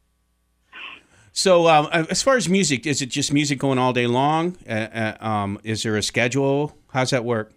So, 1.35 1.67
um, 1.67 1.88
as 1.93 2.23
far 2.23 2.37
as 2.37 2.47
music, 2.49 2.87
is 2.87 3.00
it 3.00 3.06
just 3.06 3.32
music 3.32 3.58
going 3.58 3.79
all 3.79 3.94
day 3.94 4.06
long? 4.06 4.56
Uh, 4.69 4.73
uh, 4.73 5.17
um, 5.20 5.58
is 5.65 5.82
there 5.82 5.96
a 5.96 6.03
schedule? 6.03 6.77
How's 6.93 7.10
that 7.10 7.25
work? 7.25 7.53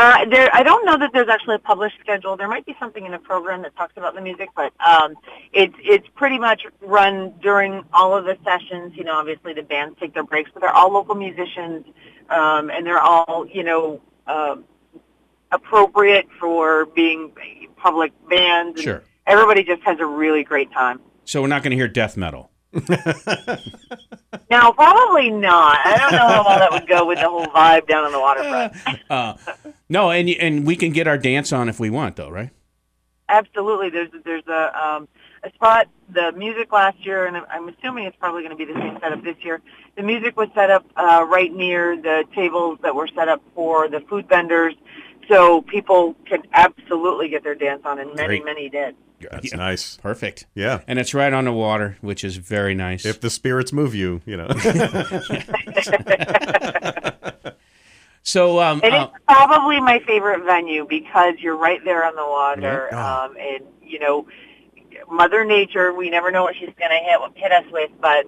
Uh, 0.00 0.24
there, 0.30 0.48
I 0.52 0.62
don't 0.62 0.84
know 0.86 0.96
that 0.98 1.10
there's 1.12 1.28
actually 1.28 1.56
a 1.56 1.58
published 1.72 1.96
schedule. 2.00 2.36
There 2.36 2.48
might 2.48 2.64
be 2.66 2.74
something 2.80 3.04
in 3.04 3.12
the 3.12 3.18
program 3.18 3.62
that 3.62 3.74
talks 3.76 3.94
about 3.96 4.14
the 4.14 4.20
music, 4.20 4.48
but 4.54 4.72
um, 4.84 5.14
it's 5.52 5.74
it's 5.94 6.06
pretty 6.14 6.38
much 6.38 6.62
run 6.80 7.34
during 7.42 7.82
all 7.92 8.16
of 8.16 8.24
the 8.24 8.36
sessions. 8.44 8.92
You 8.96 9.04
know, 9.04 9.14
obviously 9.14 9.52
the 9.54 9.62
bands 9.62 9.96
take 10.00 10.14
their 10.14 10.24
breaks, 10.24 10.50
but 10.52 10.60
they're 10.62 10.74
all 10.80 10.92
local 10.92 11.14
musicians, 11.14 11.84
um, 12.30 12.70
and 12.70 12.86
they're 12.86 13.00
all 13.00 13.46
you 13.52 13.64
know. 13.64 14.00
um 14.26 14.64
appropriate 15.50 16.26
for 16.38 16.84
being 16.94 17.32
public 17.78 18.12
bands. 18.28 18.76
and 18.76 18.84
Sure. 18.84 19.02
Everybody 19.26 19.64
just 19.64 19.80
has 19.82 19.98
a 19.98 20.04
really 20.04 20.44
great 20.44 20.70
time. 20.72 21.00
So, 21.24 21.40
we're 21.40 21.48
not 21.48 21.62
going 21.62 21.70
to 21.70 21.76
hear 21.76 21.88
death 21.88 22.18
metal. 22.18 22.50
No, 24.50 24.72
probably 24.72 25.30
not. 25.30 25.78
I 25.84 25.96
don't 25.98 26.12
know 26.12 26.18
how 26.28 26.44
well 26.46 26.58
that 26.58 26.70
would 26.72 26.86
go 26.88 27.06
with 27.06 27.18
the 27.18 27.28
whole 27.28 27.46
vibe 27.46 27.86
down 27.86 28.04
on 28.04 28.12
the 28.12 28.20
waterfront. 28.20 28.72
Uh, 29.10 29.34
no, 29.88 30.10
and 30.10 30.28
and 30.28 30.66
we 30.66 30.76
can 30.76 30.92
get 30.92 31.06
our 31.06 31.18
dance 31.18 31.52
on 31.52 31.68
if 31.68 31.78
we 31.80 31.90
want, 31.90 32.16
though, 32.16 32.30
right? 32.30 32.50
Absolutely. 33.28 33.90
There's 33.90 34.08
there's 34.24 34.46
a 34.46 34.86
um, 34.86 35.08
a 35.44 35.50
spot. 35.52 35.88
The 36.10 36.32
music 36.32 36.72
last 36.72 37.04
year, 37.04 37.26
and 37.26 37.36
I'm- 37.36 37.44
I'm 37.50 37.68
assuming 37.68 38.06
it's 38.06 38.16
probably 38.16 38.42
going 38.42 38.56
to 38.56 38.58
be 38.64 38.64
the 38.64 38.72
same 38.80 38.96
setup 39.02 39.22
this 39.22 39.36
year. 39.42 39.60
The 39.96 40.02
music 40.02 40.38
was 40.38 40.48
set 40.54 40.70
up 40.70 40.86
uh, 40.96 41.26
right 41.28 41.52
near 41.52 41.96
the 42.00 42.24
tables 42.34 42.78
that 42.82 42.94
were 42.94 43.08
set 43.08 43.28
up 43.28 43.42
for 43.54 43.88
the 43.90 44.00
food 44.00 44.26
vendors, 44.26 44.72
so 45.28 45.60
people 45.60 46.14
can 46.24 46.42
absolutely 46.54 47.28
get 47.28 47.44
their 47.44 47.54
dance 47.54 47.82
on, 47.84 47.98
and 47.98 48.14
many 48.14 48.38
Great. 48.38 48.44
many 48.46 48.68
did. 48.70 48.96
That's 49.20 49.50
Yeah. 49.52 49.58
nice. 49.58 49.98
Perfect. 49.98 50.46
Yeah. 50.54 50.80
And 50.86 50.98
it's 50.98 51.12
right 51.12 51.32
on 51.34 51.44
the 51.44 51.52
water, 51.52 51.98
which 52.00 52.24
is 52.24 52.38
very 52.38 52.74
nice. 52.74 53.04
If 53.04 53.20
the 53.20 53.28
spirits 53.28 53.70
move 53.72 53.94
you, 53.94 54.22
you 54.24 54.36
know. 54.38 54.48
so, 58.28 58.60
um, 58.60 58.80
It 58.84 58.88
is 58.94 59.00
uh, 59.04 59.08
probably 59.26 59.80
my 59.80 59.98
favorite 60.06 60.44
venue 60.44 60.86
because 60.88 61.34
you're 61.38 61.56
right 61.56 61.80
there 61.84 62.04
on 62.04 62.14
the 62.14 62.24
water, 62.26 62.88
Yeah. 62.92 63.22
um, 63.24 63.36
and 63.38 63.64
you 63.82 63.98
know, 63.98 64.26
Mother 65.10 65.44
Nature. 65.44 65.92
We 65.94 66.10
never 66.10 66.30
know 66.30 66.42
what 66.42 66.54
she's 66.54 66.74
going 66.78 66.90
to 66.90 66.98
hit 66.98 67.18
hit 67.36 67.52
us 67.52 67.64
with, 67.72 67.90
but 68.00 68.26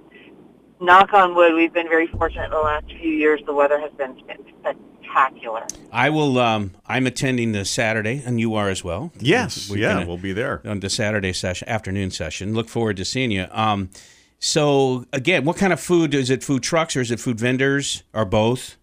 knock 0.81 1.13
on 1.13 1.35
wood, 1.35 1.55
we've 1.55 1.73
been 1.73 1.89
very 1.89 2.07
fortunate 2.07 2.45
in 2.47 2.51
the 2.51 2.59
last 2.59 2.87
few 2.87 3.11
years. 3.11 3.41
The 3.45 3.53
weather 3.53 3.79
has 3.79 3.93
been 3.93 4.17
spectacular. 4.61 5.67
I 5.93 6.09
will. 6.09 6.39
Um, 6.39 6.71
I'm 6.87 7.07
attending 7.07 7.53
the 7.53 7.65
Saturday, 7.65 8.23
and 8.25 8.41
you 8.41 8.55
are 8.55 8.69
as 8.71 8.83
well. 8.83 9.13
Yes, 9.19 9.69
We're 9.69 9.79
yeah, 9.79 9.93
gonna- 9.95 10.07
we'll 10.07 10.17
be 10.17 10.33
there. 10.33 10.63
on 10.65 10.81
the 10.81 10.89
Saturday 10.89 11.33
session, 11.35 11.69
afternoon 11.69 12.11
session. 12.11 12.55
Look 12.55 12.69
forward 12.69 12.97
to 12.97 13.05
seeing 13.05 13.31
you. 13.31 13.47
Um, 13.51 13.91
so 14.39 15.05
again, 15.13 15.45
what 15.45 15.57
kind 15.59 15.73
of 15.73 15.81
food 15.81 16.15
is 16.15 16.31
it? 16.31 16.43
Food 16.43 16.63
trucks 16.63 16.97
or 16.97 17.03
is 17.03 17.11
it 17.11 17.21
food 17.21 17.39
vendors 17.39 18.03
or 18.15 18.25
both? 18.25 18.77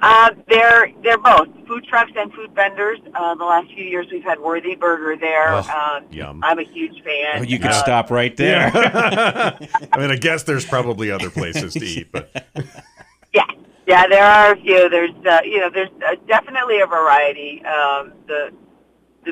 Uh, 0.00 0.30
they're 0.48 0.92
they're 1.02 1.18
both 1.18 1.48
food 1.66 1.84
trucks 1.88 2.12
and 2.16 2.32
food 2.32 2.50
vendors. 2.54 2.98
Uh, 3.14 3.34
the 3.34 3.44
last 3.44 3.66
few 3.74 3.84
years 3.84 4.06
we've 4.10 4.22
had 4.22 4.38
Worthy 4.38 4.74
Burger 4.74 5.16
there. 5.20 5.54
Oh, 5.54 5.96
um, 5.98 6.04
yum. 6.12 6.40
I'm 6.44 6.58
a 6.58 6.64
huge 6.64 7.02
fan. 7.02 7.40
Oh, 7.40 7.42
you 7.42 7.58
could 7.58 7.70
Uh, 7.72 7.82
stop 7.82 8.10
right 8.10 8.36
there. 8.36 8.70
I 8.74 9.98
mean, 9.98 10.10
I 10.10 10.16
guess 10.16 10.44
there's 10.44 10.64
probably 10.64 11.10
other 11.10 11.30
places 11.30 11.74
to 11.74 11.84
eat, 11.84 12.12
but 12.12 12.30
Yeah, 13.34 13.44
yeah, 13.86 14.06
there 14.06 14.24
are 14.24 14.52
a 14.52 14.56
few. 14.56 14.88
There's 14.88 15.10
uh, 15.28 15.40
you 15.44 15.58
know 15.58 15.70
there's 15.70 15.90
uh, 16.06 16.14
definitely 16.26 16.80
a 16.80 16.86
variety. 16.86 17.62
Um, 17.64 18.12
the 18.26 18.52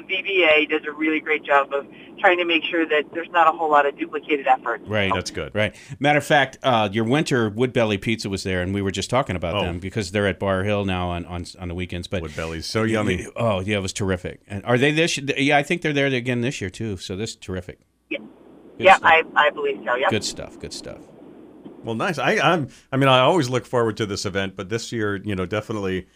the 0.00 0.14
VBA 0.14 0.68
does 0.68 0.82
a 0.86 0.92
really 0.92 1.20
great 1.20 1.42
job 1.42 1.72
of 1.72 1.86
trying 2.18 2.38
to 2.38 2.44
make 2.44 2.62
sure 2.64 2.86
that 2.86 3.04
there's 3.12 3.28
not 3.30 3.46
a 3.52 3.56
whole 3.56 3.70
lot 3.70 3.86
of 3.86 3.98
duplicated 3.98 4.46
effort. 4.46 4.80
Right. 4.86 5.10
that's 5.14 5.30
good. 5.30 5.54
Right. 5.54 5.74
Matter 5.98 6.18
of 6.18 6.24
fact, 6.24 6.58
uh, 6.62 6.88
your 6.92 7.04
winter 7.04 7.50
Woodbelly 7.50 8.00
Pizza 8.00 8.28
was 8.28 8.42
there, 8.42 8.62
and 8.62 8.72
we 8.74 8.82
were 8.82 8.90
just 8.90 9.08
talking 9.10 9.36
about 9.36 9.54
Oh. 9.54 9.62
them 9.62 9.78
because 9.78 10.10
they're 10.12 10.26
at 10.26 10.38
Barr 10.38 10.64
Hill 10.64 10.84
now 10.84 11.08
on, 11.08 11.24
on 11.26 11.44
on 11.58 11.68
the 11.68 11.74
weekends. 11.74 12.06
But 12.08 12.22
Woodbelly's 12.22 12.66
so 12.66 12.82
yummy. 12.82 13.26
Oh 13.36 13.60
yeah, 13.60 13.78
it 13.78 13.82
was 13.82 13.92
terrific. 13.92 14.40
And 14.46 14.64
are 14.64 14.78
they 14.78 14.90
this? 14.92 15.18
Yeah, 15.18 15.56
I 15.56 15.62
think 15.62 15.82
they're 15.82 15.92
there 15.92 16.06
again 16.06 16.40
this 16.42 16.60
year 16.60 16.70
too. 16.70 16.96
So 16.98 17.16
this 17.16 17.30
is 17.30 17.36
terrific. 17.36 17.80
Yeah, 18.10 18.18
Good 18.18 18.28
yeah, 18.78 18.96
stuff. 18.96 19.10
I, 19.10 19.22
I 19.46 19.50
believe 19.50 19.80
so. 19.84 19.94
Yeah. 19.96 20.08
Good 20.10 20.24
stuff. 20.24 20.58
Good 20.58 20.72
stuff. 20.72 21.00
Well, 21.84 21.94
nice. 21.94 22.18
I, 22.18 22.32
I'm. 22.38 22.68
I 22.90 22.96
mean, 22.96 23.08
I 23.08 23.20
always 23.20 23.48
look 23.48 23.64
forward 23.66 23.96
to 23.98 24.06
this 24.06 24.26
event, 24.26 24.56
but 24.56 24.68
this 24.68 24.90
year, 24.92 25.16
you 25.16 25.36
know, 25.36 25.46
definitely, 25.46 26.06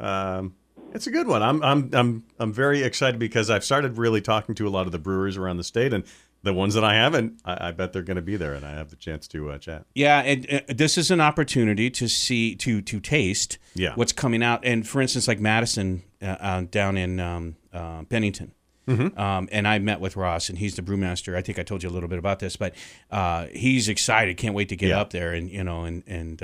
um, 0.00 0.54
it's 0.94 1.06
a 1.06 1.10
good 1.10 1.26
one. 1.26 1.42
I'm. 1.42 1.62
I'm. 1.62 1.90
I'm. 1.92 2.24
I'm 2.38 2.52
very 2.52 2.82
excited 2.82 3.18
because 3.18 3.50
I've 3.50 3.64
started 3.64 3.98
really 3.98 4.20
talking 4.20 4.54
to 4.56 4.66
a 4.66 4.70
lot 4.70 4.86
of 4.86 4.92
the 4.92 4.98
brewers 4.98 5.36
around 5.36 5.56
the 5.58 5.64
state, 5.64 5.92
and 5.92 6.04
the 6.42 6.52
ones 6.54 6.74
that 6.74 6.84
I 6.84 6.94
haven't, 6.94 7.40
I, 7.44 7.68
I 7.68 7.72
bet 7.72 7.92
they're 7.92 8.02
going 8.02 8.16
to 8.16 8.22
be 8.22 8.36
there, 8.36 8.54
and 8.54 8.64
I 8.64 8.70
have 8.72 8.90
the 8.90 8.96
chance 8.96 9.26
to 9.28 9.50
uh, 9.50 9.58
chat. 9.58 9.86
Yeah, 9.94 10.20
and 10.20 10.46
uh, 10.52 10.60
this 10.68 10.96
is 10.96 11.10
an 11.10 11.20
opportunity 11.20 11.90
to 11.90 12.08
see 12.08 12.54
to 12.56 12.80
to 12.82 13.00
taste 13.00 13.58
Yeah. 13.74 13.92
what's 13.96 14.12
coming 14.12 14.42
out. 14.42 14.64
And 14.64 14.86
for 14.86 15.00
instance, 15.00 15.26
like 15.28 15.40
Madison 15.40 16.02
uh, 16.22 16.26
uh, 16.40 16.62
down 16.70 16.96
in 16.96 17.20
um, 17.20 17.56
uh, 17.72 18.02
Bennington. 18.02 18.52
Mm-hmm. 18.86 19.20
Um, 19.20 19.50
and 19.52 19.68
I 19.68 19.78
met 19.80 20.00
with 20.00 20.16
Ross, 20.16 20.48
and 20.48 20.56
he's 20.56 20.76
the 20.76 20.80
brewmaster. 20.82 21.36
I 21.36 21.42
think 21.42 21.58
I 21.58 21.62
told 21.62 21.82
you 21.82 21.90
a 21.90 21.92
little 21.92 22.08
bit 22.08 22.18
about 22.18 22.38
this, 22.38 22.56
but 22.56 22.74
uh, 23.10 23.46
he's 23.52 23.86
excited. 23.86 24.38
Can't 24.38 24.54
wait 24.54 24.70
to 24.70 24.76
get 24.76 24.88
Yeah. 24.88 25.00
up 25.00 25.10
there 25.10 25.34
and 25.34 25.50
you 25.50 25.62
know 25.62 25.84
and 25.84 26.02
and 26.06 26.40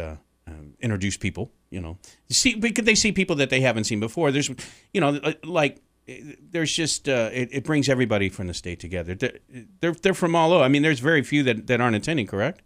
uh, 0.46 0.52
introduce 0.80 1.16
people. 1.16 1.50
You 1.70 1.80
know, 1.80 1.98
see 2.30 2.54
because 2.54 2.84
they 2.84 2.94
see 2.94 3.12
people 3.12 3.36
that 3.36 3.50
they 3.50 3.60
haven't 3.60 3.84
seen 3.84 4.00
before. 4.00 4.30
There's, 4.30 4.50
you 4.92 5.00
know, 5.00 5.20
like 5.44 5.80
eh, 6.08 6.20
there's 6.50 6.72
just 6.72 7.08
uh, 7.08 7.30
it, 7.32 7.48
it 7.52 7.64
brings 7.64 7.88
everybody 7.88 8.28
from 8.28 8.46
the 8.46 8.54
state 8.54 8.80
together. 8.80 9.14
They're, 9.14 9.38
they're 9.80 9.92
they're 9.92 10.14
from 10.14 10.34
all 10.36 10.52
over. 10.52 10.64
I 10.64 10.68
mean, 10.68 10.82
there's 10.82 11.00
very 11.00 11.22
few 11.22 11.42
that, 11.44 11.66
that 11.66 11.80
aren't 11.80 11.96
attending. 11.96 12.26
Correct? 12.26 12.62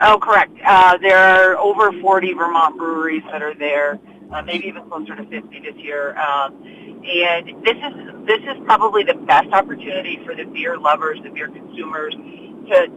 Oh, 0.00 0.18
correct. 0.18 0.52
Uh, 0.64 0.98
there 0.98 1.18
are 1.18 1.56
over 1.56 1.90
40 2.00 2.34
Vermont 2.34 2.76
breweries 2.76 3.22
that 3.32 3.42
are 3.42 3.54
there, 3.54 3.98
uh, 4.30 4.42
maybe 4.42 4.66
even 4.66 4.86
closer 4.88 5.16
to 5.16 5.24
50 5.24 5.60
this 5.60 5.74
year. 5.76 6.16
Um, 6.18 6.62
and 7.06 7.64
this 7.64 7.76
is 7.76 8.26
this 8.26 8.40
is 8.40 8.62
probably 8.64 9.04
the 9.04 9.14
best 9.14 9.48
opportunity 9.52 10.20
for 10.24 10.34
the 10.34 10.44
beer 10.44 10.76
lovers, 10.76 11.18
the 11.22 11.30
beer 11.30 11.48
consumers, 11.48 12.14
to 12.14 12.88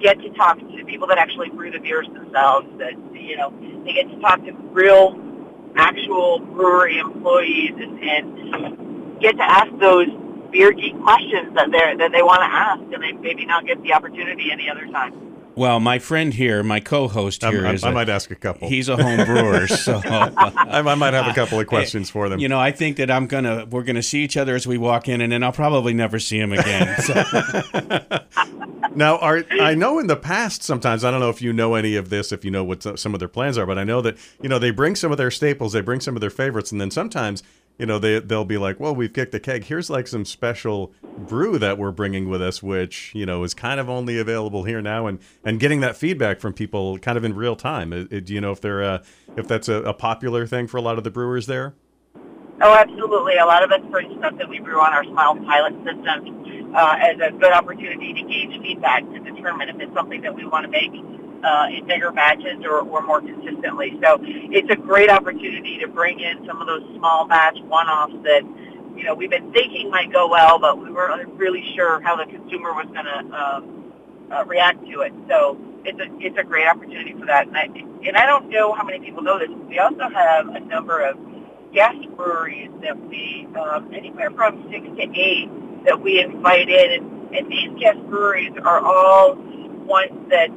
get 0.00 0.18
to 0.20 0.30
talk 0.30 0.58
to 0.58 0.84
people 0.86 1.06
that 1.08 1.18
actually 1.18 1.50
brew 1.50 1.70
the 1.70 1.78
beers 1.78 2.06
themselves. 2.12 2.66
That 2.78 2.92
you 3.14 3.36
know, 3.36 3.52
they 3.84 3.92
get 3.92 4.08
to 4.10 4.18
talk 4.20 4.44
to 4.44 4.52
real, 4.72 5.18
actual 5.76 6.40
brewery 6.40 6.98
employees 6.98 7.72
and, 7.76 7.98
and 8.02 9.20
get 9.20 9.36
to 9.36 9.42
ask 9.42 9.70
those 9.78 10.08
beer 10.50 10.72
geek 10.72 11.00
questions 11.02 11.54
that 11.54 11.70
they 11.70 11.96
that 11.98 12.10
they 12.12 12.22
want 12.22 12.40
to 12.40 12.46
ask, 12.46 12.80
and 12.92 13.02
they 13.02 13.12
maybe 13.12 13.44
not 13.46 13.66
get 13.66 13.82
the 13.82 13.92
opportunity 13.92 14.50
any 14.50 14.68
other 14.68 14.86
time. 14.86 15.14
Well, 15.56 15.80
my 15.80 15.98
friend 15.98 16.32
here, 16.32 16.62
my 16.62 16.78
co-host 16.80 17.42
I'm- 17.44 17.52
here 17.52 17.66
I'm- 17.66 17.74
is 17.74 17.84
I 17.84 17.90
a- 17.90 17.92
might 17.92 18.08
ask 18.08 18.30
a 18.30 18.34
couple. 18.36 18.68
He's 18.68 18.88
a 18.88 18.96
home 18.96 19.26
brewer, 19.26 19.66
so 19.68 20.00
I, 20.04 20.80
I 20.84 20.94
might 20.94 21.12
have 21.12 21.26
a 21.26 21.34
couple 21.34 21.58
of 21.60 21.66
questions 21.66 22.08
for 22.08 22.28
them. 22.28 22.38
you 22.40 22.48
know, 22.48 22.58
I 22.58 22.70
think 22.70 22.96
that 22.96 23.10
I'm 23.10 23.26
gonna 23.26 23.66
we're 23.68 23.82
gonna 23.82 24.02
see 24.02 24.20
each 24.22 24.36
other 24.36 24.54
as 24.54 24.66
we 24.66 24.78
walk 24.78 25.08
in, 25.08 25.20
and 25.20 25.30
then 25.32 25.42
I'll 25.42 25.52
probably 25.52 25.92
never 25.92 26.18
see 26.18 26.38
him 26.38 26.52
again. 26.52 27.00
So, 27.02 27.14
Now, 28.94 29.18
are 29.18 29.44
I 29.60 29.74
know 29.74 29.98
in 30.00 30.08
the 30.08 30.16
past 30.16 30.64
sometimes 30.64 31.04
I 31.04 31.10
don't 31.10 31.20
know 31.20 31.30
if 31.30 31.40
you 31.40 31.52
know 31.52 31.74
any 31.74 31.94
of 31.94 32.10
this, 32.10 32.32
if 32.32 32.44
you 32.44 32.50
know 32.50 32.64
what 32.64 32.82
some- 32.82 33.14
of 33.14 33.20
their 33.20 33.28
plans 33.28 33.56
are, 33.56 33.66
but 33.66 33.78
I 33.78 33.84
know 33.84 34.00
that 34.00 34.16
you 34.42 34.48
know 34.48 34.58
they 34.58 34.70
bring 34.72 34.96
some 34.96 35.12
of 35.12 35.18
their 35.18 35.30
staples, 35.30 35.72
they 35.72 35.80
bring 35.80 36.00
some 36.00 36.16
of 36.16 36.20
their 36.20 36.30
favorites, 36.30 36.72
and 36.72 36.80
then 36.80 36.90
sometimes 36.90 37.42
you 37.78 37.86
know 37.86 38.00
they 38.00 38.18
they'll 38.18 38.44
be 38.44 38.58
like, 38.58 38.80
well, 38.80 38.94
we've 38.94 39.12
kicked 39.12 39.30
the 39.30 39.38
keg. 39.38 39.64
Here's 39.64 39.90
like 39.90 40.08
some 40.08 40.24
special 40.24 40.92
brew 41.16 41.56
that 41.58 41.78
we're 41.78 41.92
bringing 41.92 42.28
with 42.28 42.42
us, 42.42 42.62
which 42.64 43.12
you 43.14 43.26
know 43.26 43.44
is 43.44 43.54
kind 43.54 43.78
of 43.78 43.88
only 43.88 44.18
available 44.18 44.64
here 44.64 44.82
now, 44.82 45.06
and 45.06 45.20
and 45.44 45.60
getting 45.60 45.80
that 45.80 45.96
feedback 45.96 46.40
from 46.40 46.52
people 46.52 46.98
kind 46.98 47.16
of 47.16 47.22
in 47.24 47.36
real 47.36 47.54
time. 47.54 47.90
Do 47.90 48.34
you 48.34 48.40
know 48.40 48.50
if 48.50 48.60
they're 48.60 48.82
uh, 48.82 49.02
if 49.36 49.46
that's 49.46 49.68
a, 49.68 49.82
a 49.82 49.94
popular 49.94 50.46
thing 50.48 50.66
for 50.66 50.78
a 50.78 50.82
lot 50.82 50.98
of 50.98 51.04
the 51.04 51.10
brewers 51.10 51.46
there? 51.46 51.74
Oh, 52.62 52.74
absolutely. 52.74 53.36
A 53.38 53.46
lot 53.46 53.62
of 53.62 53.70
us 53.70 53.80
bring 53.90 54.18
stuff 54.18 54.36
that 54.36 54.48
we 54.48 54.58
brew 54.58 54.80
on 54.80 54.92
our 54.92 55.04
Smile 55.04 55.36
pilot 55.36 55.72
system 55.82 56.39
uh, 56.74 56.96
as 57.00 57.16
a 57.20 57.30
good 57.32 57.52
opportunity 57.52 58.14
to 58.14 58.22
gauge 58.22 58.60
feedback 58.62 59.02
to 59.10 59.18
determine 59.18 59.68
if 59.68 59.80
it's 59.80 59.94
something 59.94 60.20
that 60.22 60.34
we 60.34 60.46
want 60.46 60.64
to 60.64 60.70
make 60.70 60.92
uh, 61.44 61.66
in 61.70 61.86
bigger 61.86 62.10
batches 62.12 62.64
or, 62.64 62.80
or 62.80 63.02
more 63.02 63.20
consistently. 63.20 63.98
So 64.02 64.18
it's 64.22 64.70
a 64.70 64.76
great 64.76 65.10
opportunity 65.10 65.78
to 65.78 65.88
bring 65.88 66.20
in 66.20 66.46
some 66.46 66.60
of 66.60 66.66
those 66.66 66.82
small 66.96 67.26
batch 67.26 67.58
one-offs 67.62 68.14
that, 68.24 68.42
you 68.96 69.04
know, 69.04 69.14
we've 69.14 69.30
been 69.30 69.52
thinking 69.52 69.90
might 69.90 70.12
go 70.12 70.28
well, 70.28 70.58
but 70.58 70.78
we 70.78 70.90
weren't 70.90 71.32
really 71.34 71.64
sure 71.74 72.00
how 72.02 72.16
the 72.16 72.26
consumer 72.26 72.72
was 72.72 72.86
going 72.92 73.06
to 73.06 73.18
um, 73.34 73.92
uh, 74.30 74.44
react 74.44 74.84
to 74.86 75.00
it. 75.00 75.12
So 75.28 75.58
it's 75.84 75.98
a 75.98 76.08
it's 76.20 76.36
a 76.38 76.44
great 76.44 76.68
opportunity 76.68 77.14
for 77.18 77.26
that. 77.26 77.46
And 77.46 77.56
I, 77.56 77.64
and 78.06 78.16
I 78.16 78.26
don't 78.26 78.50
know 78.50 78.72
how 78.74 78.84
many 78.84 79.00
people 79.00 79.22
know 79.22 79.38
this. 79.38 79.48
We 79.68 79.78
also 79.78 80.08
have 80.08 80.48
a 80.48 80.60
number 80.60 81.00
of 81.00 81.18
guest 81.72 81.98
breweries 82.16 82.70
that 82.82 82.98
we, 83.08 83.46
um, 83.56 83.92
anywhere 83.94 84.30
from 84.30 84.68
six 84.70 84.84
to 84.84 85.02
eight, 85.18 85.48
that 85.84 86.00
we 86.00 86.20
invite 86.20 86.68
in. 86.68 86.92
And, 86.92 87.34
and 87.34 87.50
these 87.50 87.70
guest 87.80 87.98
breweries 88.08 88.52
are 88.64 88.80
all 88.80 89.34
ones 89.34 90.30
that 90.30 90.48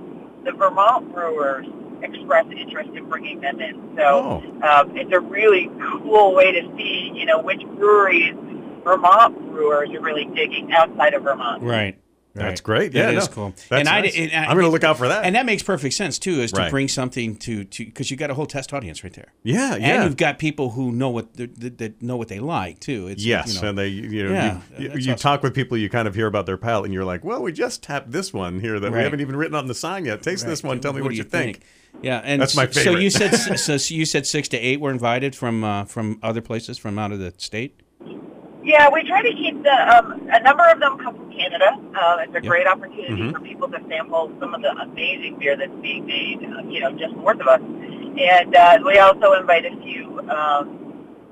the 0.44 0.52
Vermont 0.52 1.14
brewers 1.14 1.66
express 2.02 2.46
interest 2.52 2.90
in 2.96 3.08
bringing 3.08 3.40
them 3.42 3.62
in. 3.62 3.94
So 3.96 4.44
um, 4.64 4.96
it's 4.98 5.14
a 5.14 5.20
really 5.20 5.70
cool 6.02 6.36
way 6.36 6.52
to 6.52 6.76
see, 6.78 7.12
you 7.14 7.26
know, 7.26 7.42
which 7.42 7.62
breweries 7.78 8.36
Vermont 8.84 9.38
brewers 9.52 9.90
are 9.92 10.02
really 10.02 10.26
digging 10.36 10.74
outside 10.74 11.14
of 11.14 11.24
Vermont. 11.24 11.64
right. 11.64 11.98
That's 12.36 12.62
great. 12.62 12.94
Yeah, 12.94 13.08
that 13.12 13.14
is 13.16 13.28
no, 13.30 13.34
cool. 13.36 13.50
that's 13.70 13.72
and 13.72 13.88
I, 13.88 14.00
and 14.00 14.32
I, 14.32 14.46
I'm 14.46 14.56
going 14.56 14.66
to 14.66 14.72
look 14.72 14.84
out 14.84 14.98
for 14.98 15.08
that. 15.08 15.24
And 15.24 15.36
that 15.36 15.46
makes 15.46 15.62
perfect 15.62 15.94
sense 15.94 16.18
too, 16.18 16.42
is 16.42 16.52
to 16.54 16.62
Right. 16.62 16.72
bring 16.72 16.88
something 16.88 17.36
to 17.38 17.64
to 17.64 17.86
because 17.86 18.10
you 18.10 18.18
got 18.18 18.32
a 18.32 18.34
whole 18.34 18.48
test 18.48 18.74
audience 18.74 19.04
right 19.04 19.14
there. 19.14 19.34
yeah, 19.44 19.74
And 19.76 19.84
yeah. 19.84 20.04
you've 20.04 20.18
got 20.18 20.40
people 20.40 20.72
who 20.72 20.92
know 20.92 21.10
what 21.10 21.36
they- 21.36 21.46
that, 21.46 22.02
know 22.02 22.18
what 22.18 22.30
they 22.30 22.40
like 22.40 22.80
too. 22.80 23.08
It's, 23.08 23.24
Yes, 23.24 23.54
you 23.56 23.62
know, 23.62 23.70
and 23.70 23.78
they 23.78 23.88
you 23.90 24.24
know 24.24 24.32
Yeah, 24.34 24.62
you, 24.80 24.90
you 24.90 25.12
awesome. 25.12 25.16
talk 25.18 25.44
with 25.44 25.54
people, 25.54 25.78
you 25.78 25.90
kind 25.90 26.08
of 26.08 26.16
hear 26.16 26.26
about 26.26 26.48
their 26.48 26.58
palate, 26.58 26.86
and 26.86 26.94
you're 26.94 27.06
like, 27.06 27.24
well, 27.24 27.42
we 27.44 27.52
just 27.52 27.84
tapped 27.84 28.12
this 28.12 28.34
one 28.34 28.60
here 28.62 28.80
that 28.80 28.92
we 28.92 28.98
haven't 29.00 29.22
even 29.22 29.36
written 29.36 29.56
on 29.56 29.68
the 29.68 29.76
sign 29.76 30.06
yet. 30.06 30.24
Taste 30.24 30.46
this 30.48 30.64
one. 30.64 30.80
Tell 30.80 30.94
me 30.94 31.02
what, 31.02 31.14
you 31.14 31.24
think. 31.24 31.62
Yeah, 32.02 32.20
and 32.24 32.42
That's 32.42 32.56
my 32.56 32.64
s- 32.66 32.84
So 32.84 32.98
you 32.98 33.12
said 33.12 33.36
so 33.36 33.78
so 33.78 33.94
you 33.94 34.06
said 34.06 34.26
six 34.26 34.48
to 34.50 34.58
eight 34.58 34.80
were 34.82 34.90
invited 34.90 35.36
from 35.36 35.64
uh, 35.64 35.86
from 35.86 36.18
other 36.24 36.42
places 36.42 36.80
from 36.80 36.98
out 36.98 37.12
of 37.12 37.20
the 37.20 37.32
state. 37.38 37.80
Yeah, 38.64 38.90
we 38.94 39.04
try 39.04 39.22
to 39.22 39.34
keep 39.34 39.62
the 39.62 39.96
um, 39.98 40.28
a 40.32 40.40
number 40.42 40.64
of 40.70 40.80
them 40.80 40.98
come 40.98 41.16
from 41.16 41.32
Canada. 41.32 41.78
Uh, 42.00 42.18
it's 42.22 42.32
a 42.32 42.36
Yep. 42.36 42.44
great 42.46 42.68
opportunity 42.68 43.24
Mhm. 43.24 43.34
for 43.34 43.40
people 43.42 43.68
to 43.68 43.80
sample 43.90 44.32
some 44.40 44.54
of 44.54 44.62
the 44.62 44.72
amazing 44.72 45.36
beer 45.38 45.58
that's 45.58 45.72
being 45.82 46.06
made, 46.06 46.40
uh, 46.46 46.62
you 46.70 46.80
know, 46.80 46.92
just 46.94 47.14
north 47.16 47.40
of 47.42 47.48
us. 47.48 47.60
And 47.60 48.56
uh, 48.56 48.80
we 48.86 48.98
also 49.00 49.34
invite 49.34 49.66
a 49.66 49.76
few 49.84 50.20
um, 50.30 50.80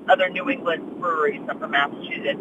other 0.08 0.28
New 0.28 0.50
England 0.50 1.00
breweries, 1.00 1.40
some 1.46 1.58
from 1.58 1.70
Massachusetts, 1.70 2.40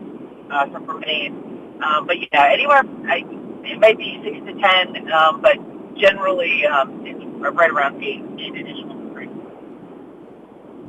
uh, 0.52 0.66
some 0.74 0.86
from 0.86 1.00
Maine. 1.02 1.78
Um, 1.82 2.06
but 2.06 2.18
yeah, 2.20 2.46
anywhere 2.52 2.84
I, 3.08 3.24
it 3.64 3.80
might 3.80 3.98
be 3.98 4.20
six 4.24 4.38
to 4.46 4.54
ten, 4.60 5.12
um, 5.14 5.42
but 5.42 5.58
generally 5.96 6.66
um, 6.66 7.06
it's 7.06 7.24
right 7.56 7.70
around 7.72 8.04
eight, 8.04 8.22
eight 8.40 8.56
additional 8.56 8.96
breweries. 8.96 9.01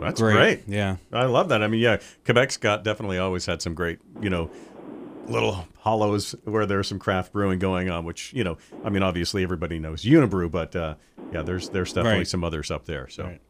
That's 0.02 0.20
great. 0.20 0.62
Yeah. 0.66 0.96
I 1.12 1.24
love 1.24 1.48
that. 1.50 1.62
I 1.62 1.68
mean, 1.68 1.80
yeah, 1.80 1.98
Quebec's 2.24 2.56
got 2.56 2.84
definitely 2.84 3.18
always 3.18 3.46
had 3.46 3.62
some 3.62 3.74
great, 3.74 3.98
you 4.20 4.30
know, 4.30 4.50
little 5.28 5.66
hollows 5.78 6.34
where 6.44 6.66
there's 6.66 6.88
some 6.88 6.98
craft 6.98 7.32
brewing 7.32 7.58
going 7.58 7.88
on. 7.90 8.04
Which 8.04 8.32
you 8.32 8.44
know, 8.44 8.58
I 8.84 8.90
mean, 8.90 9.02
obviously 9.02 9.42
everybody 9.42 9.78
knows 9.78 10.04
Unibroue, 10.04 10.50
but 10.50 10.74
uh, 10.76 10.94
yeah, 11.32 11.42
there's 11.42 11.68
there's 11.68 11.92
definitely 11.92 12.18
Right. 12.18 12.28
some 12.28 12.44
others 12.44 12.70
up 12.70 12.84
there. 12.86 13.08
So 13.08 13.24
Right. 13.24 13.40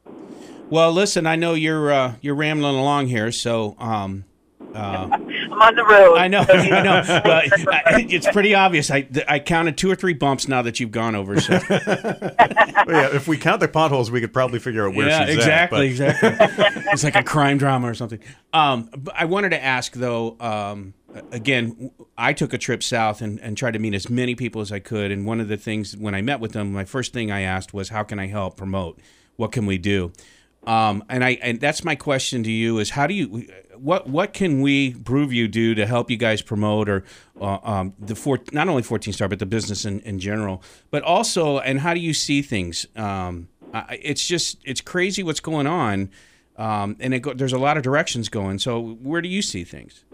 Well, 0.71 0.93
listen, 0.93 1.27
I 1.27 1.37
know 1.37 1.55
you're 1.55 1.93
uh, 1.93 2.15
you're 2.21 2.35
rambling 2.35 2.77
along 2.77 3.09
here, 3.09 3.31
so 3.33 3.77
um, 3.79 4.25
uh, 4.75 5.19
I'm 5.53 5.63
on 5.63 5.75
the 5.75 5.85
road. 5.85 6.17
I 6.17 6.29
know, 6.29 6.45
So, 6.45 6.53
I 6.55 6.83
know. 6.83 7.03
But 7.07 7.69
I- 7.69 8.07
it's 8.09 8.29
pretty 8.31 8.55
obvious. 8.55 8.91
I, 8.91 9.07
I 9.29 9.39
counted 9.39 9.77
two 9.77 9.91
or 9.91 9.95
three 9.95 10.15
bumps 10.15 10.49
now 10.49 10.63
that 10.63 10.81
you've 10.81 10.91
gone 10.93 11.15
over. 11.15 11.41
So. 11.41 11.61
Well, 12.85 13.01
yeah, 13.11 13.15
if 13.17 13.29
we 13.29 13.37
count 13.39 13.61
the 13.61 13.69
potholes, 13.69 14.11
we 14.11 14.21
could 14.21 14.33
probably 14.33 14.59
figure 14.59 14.89
out 14.89 14.95
where 14.97 15.07
yeah, 15.09 15.25
she's 15.27 15.37
exactly, 15.37 16.01
at. 16.01 16.21
but- 16.21 16.33
exactly. 16.35 16.83
it's 16.93 17.05
like 17.05 17.15
a 17.15 17.23
crime 17.23 17.59
drama 17.59 17.89
or 17.89 17.95
something. 17.95 18.19
Um, 18.53 18.91
but 18.97 19.15
I 19.17 19.27
wanted 19.27 19.51
to 19.51 19.63
ask 19.63 19.93
though. 19.93 20.37
Um, 20.41 20.95
again, 21.31 21.93
I 22.19 22.33
took 22.33 22.53
a 22.53 22.59
trip 22.59 22.83
south 22.83 23.21
and, 23.21 23.39
and 23.41 23.57
tried 23.57 23.73
to 23.73 23.79
meet 23.79 23.95
as 23.95 24.11
many 24.11 24.35
people 24.35 24.61
as 24.63 24.73
I 24.73 24.81
could. 24.81 25.13
And 25.13 25.25
one 25.27 25.39
of 25.41 25.47
the 25.47 25.57
things 25.57 25.97
when 25.97 26.15
I 26.15 26.23
met 26.23 26.41
with 26.41 26.53
them, 26.53 26.73
my 26.73 26.85
first 26.85 27.13
thing 27.13 27.31
I 27.31 27.43
asked 27.43 27.73
was, 27.73 27.91
"How 27.91 28.03
can 28.03 28.19
I 28.19 28.27
help 28.27 28.57
promote? 28.57 28.99
What 29.37 29.53
can 29.53 29.65
we 29.67 29.79
do?" 29.79 30.13
Um, 30.66 31.02
and 31.09 31.25
I 31.25 31.31
and 31.42 31.61
that's 31.61 31.83
my 31.83 31.97
question 31.97 32.42
to 32.45 32.50
you 32.50 32.78
is 32.78 32.90
how 32.90 33.07
do 33.07 33.14
you 33.14 33.49
what 33.76 34.09
what 34.09 34.33
can 34.33 34.61
we 34.61 34.95
prove 34.95 35.33
you 35.33 35.49
do 35.49 35.75
to 35.75 35.87
help 35.87 36.11
you 36.11 36.16
guys 36.16 36.40
promote 36.40 36.88
or 36.88 37.04
uh, 37.40 37.59
um, 37.64 37.95
the 37.99 38.14
four, 38.14 38.38
not 38.52 38.69
only 38.69 38.83
14 38.83 39.12
star 39.12 39.28
but 39.28 39.40
the 39.40 39.47
business 39.47 39.85
in, 39.85 40.00
in 40.00 40.21
general 40.21 40.62
but 40.90 41.02
also 41.02 41.59
and 41.59 41.81
how 41.81 41.95
do 41.95 42.00
you 42.00 42.14
see 42.14 42.42
things? 42.42 42.87
Um, 42.95 43.49
I, 43.75 43.99
it's 44.02 44.26
just 44.26 44.59
it's 44.64 44.81
crazy 44.81 45.23
what's 45.23 45.40
going 45.40 45.66
on 45.66 46.11
um, 46.57 46.97
and 47.00 47.21
go, 47.23 47.33
there's 47.33 47.52
a 47.52 47.59
lot 47.59 47.76
of 47.76 47.83
directions 47.83 48.28
going. 48.28 48.59
So 48.59 48.81
where 48.81 49.21
do 49.21 49.28
you 49.28 49.42
see 49.42 49.64
things 49.64 50.04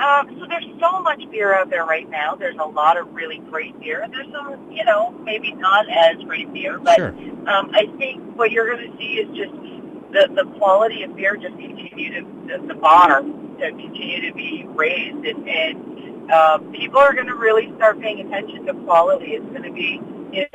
Um, 0.00 0.38
so 0.40 0.46
there's 0.48 0.64
so 0.80 1.02
much 1.02 1.22
beer 1.30 1.54
out 1.54 1.68
there 1.68 1.84
right 1.84 2.08
now. 2.08 2.34
There's 2.34 2.56
a 2.58 2.64
lot 2.64 2.96
of 2.96 3.12
really 3.12 3.38
great 3.50 3.78
beer, 3.80 4.00
and 4.00 4.12
there's 4.12 4.32
some, 4.32 4.72
you 4.72 4.84
know, 4.84 5.10
maybe 5.24 5.52
not 5.52 5.86
as 5.90 6.16
great 6.24 6.50
beer. 6.54 6.78
But 6.78 6.96
Sure. 6.96 7.14
um, 7.46 7.70
I 7.74 7.86
think 7.98 8.22
what 8.36 8.50
you're 8.50 8.74
going 8.74 8.90
to 8.90 8.96
see 8.96 9.20
is 9.20 9.28
just 9.36 9.52
the 10.12 10.42
the 10.42 10.50
quality 10.58 11.02
of 11.02 11.14
beer 11.14 11.36
just 11.36 11.56
continue 11.58 12.14
to 12.14 12.22
the, 12.48 12.66
the 12.68 12.74
bar 12.74 13.20
to 13.20 13.70
continue 13.70 14.28
to 14.28 14.34
be 14.34 14.64
raised, 14.68 15.24
and, 15.26 15.48
and 15.48 16.32
uh, 16.32 16.58
people 16.72 16.98
are 16.98 17.12
going 17.12 17.26
to 17.26 17.34
really 17.34 17.70
start 17.76 18.00
paying 18.00 18.20
attention 18.20 18.64
to 18.66 18.74
quality. 18.84 19.32
It's 19.32 19.44
going 19.46 19.64
to 19.64 19.72
be 19.72 20.00
if 20.32 20.48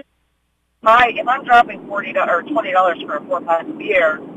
my 0.82 1.12
if 1.16 1.28
I'm 1.28 1.44
dropping 1.46 1.86
forty 1.88 2.18
or 2.18 2.42
twenty 2.42 2.72
dollars 2.72 3.00
for 3.02 3.18
a 3.18 3.22
four 3.26 3.42
pack 3.42 3.66
beer, 3.78 4.20
I 4.20 4.35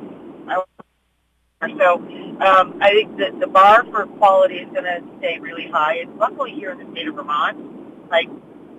so 1.61 1.95
um, 2.41 2.79
I 2.81 2.91
think 2.91 3.19
that 3.19 3.41
the 3.41 3.49
bar 3.49 3.85
for 3.91 4.07
quality 4.07 4.57
is 4.59 4.69
going 4.73 4.85
to 4.85 5.03
stay 5.19 5.39
really 5.41 5.69
high. 5.69 5.99
And 5.99 6.17
luckily 6.17 6.53
here 6.53 6.71
in 6.71 6.79
the 6.79 6.93
state 6.93 7.09
of 7.09 7.17
Vermont, 7.17 8.11
like 8.11 8.29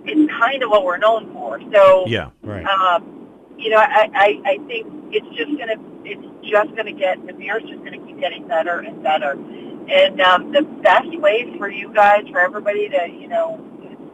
it's 0.04 0.32
kind 0.32 0.62
of 0.62 0.70
what 0.70 0.84
we're 0.84 0.96
known 0.96 1.30
for. 1.32 1.60
So 1.72 2.06
Yeah. 2.06 2.30
right 2.42 2.64
um, 2.64 3.28
you 3.58 3.68
know, 3.68 3.76
I, 3.76 4.08
I, 4.14 4.40
I 4.46 4.58
think 4.66 4.86
it's 5.12 5.28
just 5.36 5.50
gonna 5.58 5.76
it's 6.02 6.50
just 6.50 6.74
gonna 6.74 6.92
get 6.92 7.26
the 7.26 7.34
beer's 7.34 7.62
just 7.64 7.84
gonna 7.84 7.98
keep 7.98 8.18
getting 8.18 8.48
better 8.48 8.78
and 8.78 9.02
better. 9.02 9.32
And 9.32 10.20
um, 10.22 10.52
the 10.52 10.62
best 10.62 11.14
way 11.18 11.54
for 11.58 11.68
you 11.68 11.92
guys, 11.92 12.26
for 12.32 12.40
everybody 12.40 12.88
to 12.88 13.08
you 13.10 13.28
know 13.28 13.60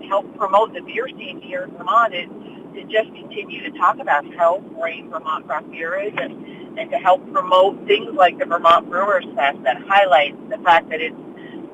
help 0.08 0.36
promote 0.36 0.74
the 0.74 0.80
beer 0.80 1.06
scene 1.08 1.40
here 1.40 1.62
in 1.62 1.70
Vermont 1.70 2.14
is 2.14 2.28
to 2.74 2.82
just 2.84 3.14
continue 3.14 3.62
to 3.62 3.78
talk 3.78 4.00
about 4.00 4.24
how 4.34 4.58
great 4.58 5.04
Vermont 5.06 5.46
craft 5.46 5.70
beer 5.70 6.00
is 6.00 6.12
and, 6.16 6.55
and 6.78 6.90
to 6.90 6.98
help 6.98 7.30
promote 7.32 7.86
things 7.86 8.14
like 8.14 8.38
the 8.38 8.44
Vermont 8.44 8.88
Brewers 8.90 9.24
Fest 9.34 9.62
that 9.64 9.80
highlights 9.86 10.36
the 10.50 10.58
fact 10.58 10.90
that 10.90 11.00
it's 11.00 11.16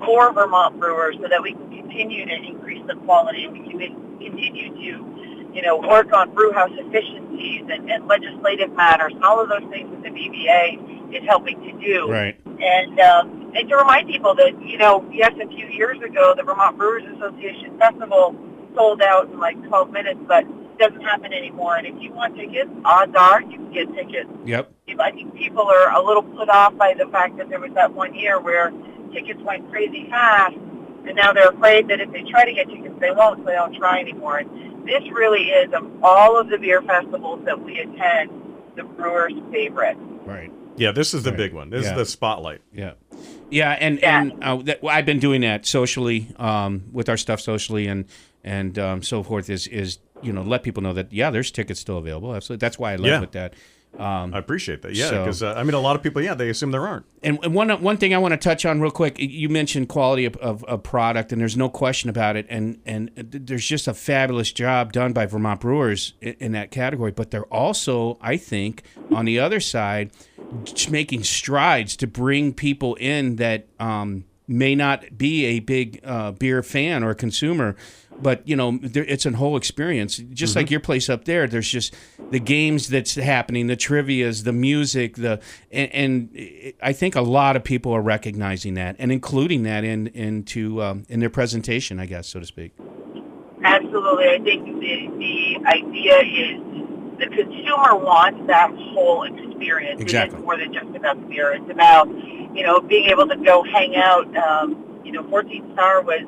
for 0.04 0.32
Vermont 0.32 0.78
brewers 0.78 1.16
so 1.20 1.28
that 1.28 1.42
we 1.42 1.52
can 1.52 1.70
continue 1.70 2.26
to 2.26 2.34
increase 2.34 2.82
the 2.86 2.94
quality 3.06 3.44
and 3.44 3.52
we 3.52 3.60
can 3.60 4.18
continue 4.18 4.70
to, 4.74 5.54
you 5.54 5.62
know, 5.62 5.78
work 5.78 6.12
on 6.12 6.34
brew 6.34 6.52
house 6.52 6.70
efficiencies 6.72 7.62
and, 7.70 7.90
and 7.90 8.06
legislative 8.06 8.72
matters 8.72 9.12
and 9.14 9.24
all 9.24 9.40
of 9.40 9.48
those 9.48 9.68
things 9.70 9.90
that 9.92 10.02
the 10.02 10.10
VBA 10.10 11.14
is 11.14 11.22
helping 11.26 11.60
to 11.60 11.72
do. 11.84 12.10
right 12.10 12.36
And 12.44 12.98
um, 13.00 13.52
and 13.54 13.68
to 13.68 13.76
remind 13.76 14.08
people 14.08 14.34
that 14.36 14.60
you 14.62 14.78
know, 14.78 15.08
yes, 15.12 15.32
a 15.40 15.46
few 15.46 15.66
years 15.68 16.00
ago, 16.00 16.34
the 16.36 16.42
Vermont 16.42 16.76
Brewers 16.76 17.04
Association 17.16 17.78
Festival 17.78 18.34
sold 18.74 19.02
out 19.02 19.30
in 19.30 19.38
like 19.38 19.62
12 19.68 19.90
minutes, 19.90 20.20
but 20.26 20.44
doesn't 20.82 21.00
happen 21.02 21.32
anymore. 21.32 21.76
And 21.76 21.86
if 21.86 21.94
you 22.02 22.12
want 22.12 22.36
tickets, 22.36 22.70
odds 22.84 23.14
are 23.16 23.40
you 23.42 23.56
can 23.56 23.72
get 23.72 23.94
tickets. 23.94 24.28
yep 24.44 24.70
I 24.98 25.10
think 25.10 25.34
people 25.34 25.62
are 25.62 25.90
a 25.94 26.02
little 26.04 26.22
put 26.22 26.48
off 26.50 26.76
by 26.76 26.92
the 26.94 27.06
fact 27.06 27.38
that 27.38 27.48
there 27.48 27.58
was 27.60 27.72
that 27.74 27.94
one 27.94 28.14
year 28.14 28.38
where 28.40 28.70
tickets 29.12 29.40
went 29.40 29.70
crazy 29.70 30.06
fast, 30.10 30.54
and 31.06 31.16
now 31.16 31.32
they're 31.32 31.48
afraid 31.50 31.88
that 31.88 32.00
if 32.00 32.10
they 32.12 32.22
try 32.24 32.44
to 32.44 32.52
get 32.52 32.68
tickets, 32.68 32.94
they 33.00 33.10
won't, 33.10 33.38
so 33.40 33.44
they 33.44 33.52
don't 33.52 33.74
try 33.74 34.00
anymore. 34.00 34.38
And 34.38 34.86
this 34.86 35.02
really 35.10 35.44
is, 35.50 35.72
of 35.72 35.84
all 36.04 36.38
of 36.38 36.48
the 36.50 36.58
beer 36.58 36.82
festivals 36.82 37.40
that 37.46 37.58
we 37.62 37.78
attend, 37.78 38.30
the 38.76 38.84
brewer's 38.84 39.32
favorite. 39.50 39.96
right 40.24 40.50
Yeah, 40.76 40.92
this 40.92 41.14
is 41.14 41.22
the 41.22 41.30
Right. 41.30 41.36
big 41.38 41.52
one. 41.54 41.70
This 41.70 41.84
Yeah. 41.84 41.90
is 41.92 41.96
the 41.96 42.06
spotlight. 42.06 42.60
Yeah, 42.72 42.92
yeah, 43.50 43.72
and 43.80 43.98
Yeah. 44.00 44.18
and 44.20 44.32
uh, 44.42 44.56
that, 44.64 44.82
well, 44.82 44.94
I've 44.96 45.06
been 45.06 45.18
doing 45.20 45.40
that 45.42 45.64
socially 45.66 46.28
um, 46.38 46.84
with 46.92 47.08
our 47.08 47.16
stuff 47.16 47.40
socially 47.40 47.86
and 47.86 48.04
and 48.44 48.78
um, 48.78 49.02
so 49.02 49.22
forth. 49.22 49.48
Is 49.50 49.66
is 49.66 49.98
you 50.22 50.32
know 50.32 50.42
let 50.42 50.62
people 50.62 50.82
know 50.82 50.92
that 50.92 51.12
yeah, 51.12 51.30
there's 51.30 51.50
tickets 51.50 51.80
still 51.80 51.98
available. 51.98 52.34
Absolutely, 52.34 52.60
that's 52.60 52.78
why 52.78 52.92
I 52.92 52.96
led 52.96 53.08
Yeah. 53.08 53.20
with 53.20 53.32
that. 53.32 53.54
Um, 53.98 54.32
I 54.32 54.38
appreciate 54.38 54.80
that. 54.82 54.94
Yeah, 54.94 55.10
So- 55.10 55.18
because 55.18 55.42
uh, 55.42 55.52
I 55.52 55.64
mean, 55.64 55.74
a 55.74 55.78
lot 55.78 55.96
of 55.96 56.02
people, 56.02 56.22
yeah, 56.22 56.32
they 56.32 56.48
assume 56.48 56.70
there 56.70 56.86
aren't. 56.86 57.04
and, 57.22 57.38
and 57.44 57.52
one 57.54 57.68
one 57.82 57.98
thing 57.98 58.14
I 58.14 58.18
want 58.18 58.32
to 58.32 58.38
touch 58.38 58.64
on 58.64 58.80
real 58.80 58.90
quick, 58.90 59.16
you 59.18 59.50
mentioned 59.50 59.90
quality 59.90 60.24
of, 60.24 60.34
of, 60.38 60.64
of 60.64 60.82
product, 60.82 61.30
and 61.30 61.38
there's 61.38 61.58
no 61.58 61.68
question 61.68 62.08
about 62.08 62.36
it. 62.36 62.46
And 62.48 62.80
and 62.86 63.10
there's 63.14 63.66
just 63.66 63.86
a 63.88 63.92
fabulous 63.92 64.50
job 64.50 64.94
done 64.94 65.12
by 65.12 65.26
Vermont 65.26 65.60
brewers 65.60 66.14
in, 66.22 66.34
in 66.40 66.52
that 66.52 66.70
category. 66.70 67.10
But 67.12 67.32
they're 67.32 67.44
also, 67.52 68.16
I 68.22 68.38
think, 68.38 68.82
on 69.10 69.26
the 69.26 69.38
other 69.38 69.60
side, 69.60 70.10
making 70.90 71.24
strides 71.24 71.94
to 71.96 72.06
bring 72.06 72.54
people 72.54 72.94
in 72.94 73.36
that 73.36 73.66
um, 73.78 74.24
may 74.48 74.74
not 74.74 75.18
be 75.18 75.44
a 75.44 75.60
big 75.60 76.00
uh, 76.02 76.32
beer 76.32 76.62
fan 76.62 77.04
or 77.04 77.12
consumer. 77.14 77.76
But 78.20 78.46
you 78.46 78.56
know, 78.56 78.78
there, 78.80 79.04
it's 79.04 79.26
a 79.26 79.32
whole 79.32 79.56
experience. 79.56 80.16
Just 80.16 80.54
like 80.54 80.70
your 80.70 80.80
place 80.80 81.08
up 81.08 81.24
there, 81.24 81.46
there's 81.46 81.68
just 81.68 81.94
the 82.30 82.38
games 82.38 82.88
that's 82.88 83.14
happening, 83.14 83.66
the 83.66 83.76
trivia's, 83.76 84.44
the 84.44 84.52
music, 84.52 85.16
the 85.16 85.40
and, 85.70 85.92
and 85.92 86.72
I 86.82 86.92
think 86.92 87.16
a 87.16 87.20
lot 87.20 87.56
of 87.56 87.64
people 87.64 87.92
are 87.92 88.02
recognizing 88.02 88.74
that 88.74 88.96
and 88.98 89.10
including 89.10 89.64
that 89.64 89.84
in 89.84 90.08
into 90.08 90.82
um, 90.82 91.04
in 91.08 91.20
their 91.20 91.30
presentation, 91.30 91.98
I 91.98 92.06
guess, 92.06 92.28
so 92.28 92.40
to 92.40 92.46
speak. 92.46 92.72
Absolutely. 93.64 94.28
I 94.28 94.38
think 94.38 94.80
the, 94.80 95.08
the 95.18 95.66
idea 95.66 96.18
is 96.18 96.72
the 97.18 97.28
consumer 97.28 97.96
wants 97.96 98.46
that 98.48 98.70
whole 98.74 99.22
experience. 99.22 100.00
Exactly. 100.00 100.36
It 100.36 100.40
is 100.40 100.44
more 100.44 100.56
than 100.56 100.72
just 100.72 100.96
about 100.96 101.20
the 101.20 101.26
beer. 101.26 101.52
It's 101.52 101.70
about, 101.70 102.08
you 102.08 102.64
know, 102.64 102.80
being 102.80 103.06
able 103.06 103.28
to 103.28 103.36
go 103.36 103.62
hang 103.62 103.94
out. 103.96 104.36
Um, 104.36 105.00
you 105.04 105.12
know, 105.12 105.22
14 105.28 105.70
Star 105.74 106.02
was 106.02 106.22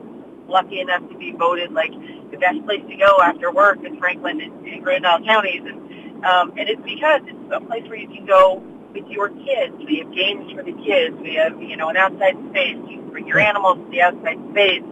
lucky 0.48 0.80
enough 0.80 1.08
to 1.08 1.16
be 1.16 1.32
voted 1.32 1.72
like 1.72 1.92
the 2.30 2.36
best 2.36 2.64
place 2.64 2.82
to 2.88 2.96
go 2.96 3.18
after 3.22 3.50
work 3.50 3.78
in 3.84 3.98
Franklin 3.98 4.40
and, 4.40 4.66
and 4.66 4.82
Grand 4.82 5.06
Isle 5.06 5.24
counties. 5.24 5.62
And, 5.64 6.24
um, 6.24 6.52
and 6.56 6.68
it's 6.68 6.82
because 6.82 7.22
it's 7.26 7.52
a 7.52 7.60
place 7.60 7.84
where 7.84 7.96
you 7.96 8.08
can 8.08 8.26
go 8.26 8.62
with 8.94 9.06
your 9.08 9.28
kids. 9.28 9.74
We 9.86 9.98
have 9.98 10.14
games 10.14 10.52
for 10.52 10.62
the 10.62 10.72
kids. 10.84 11.16
We 11.16 11.34
have, 11.34 11.60
you 11.60 11.76
know, 11.76 11.88
an 11.88 11.96
outside 11.96 12.36
space. 12.50 12.76
You 12.88 12.98
can 12.98 13.10
bring 13.10 13.26
your 13.26 13.40
animals 13.40 13.78
to 13.78 13.90
the 13.90 14.00
outside 14.02 14.38
space. 14.50 14.82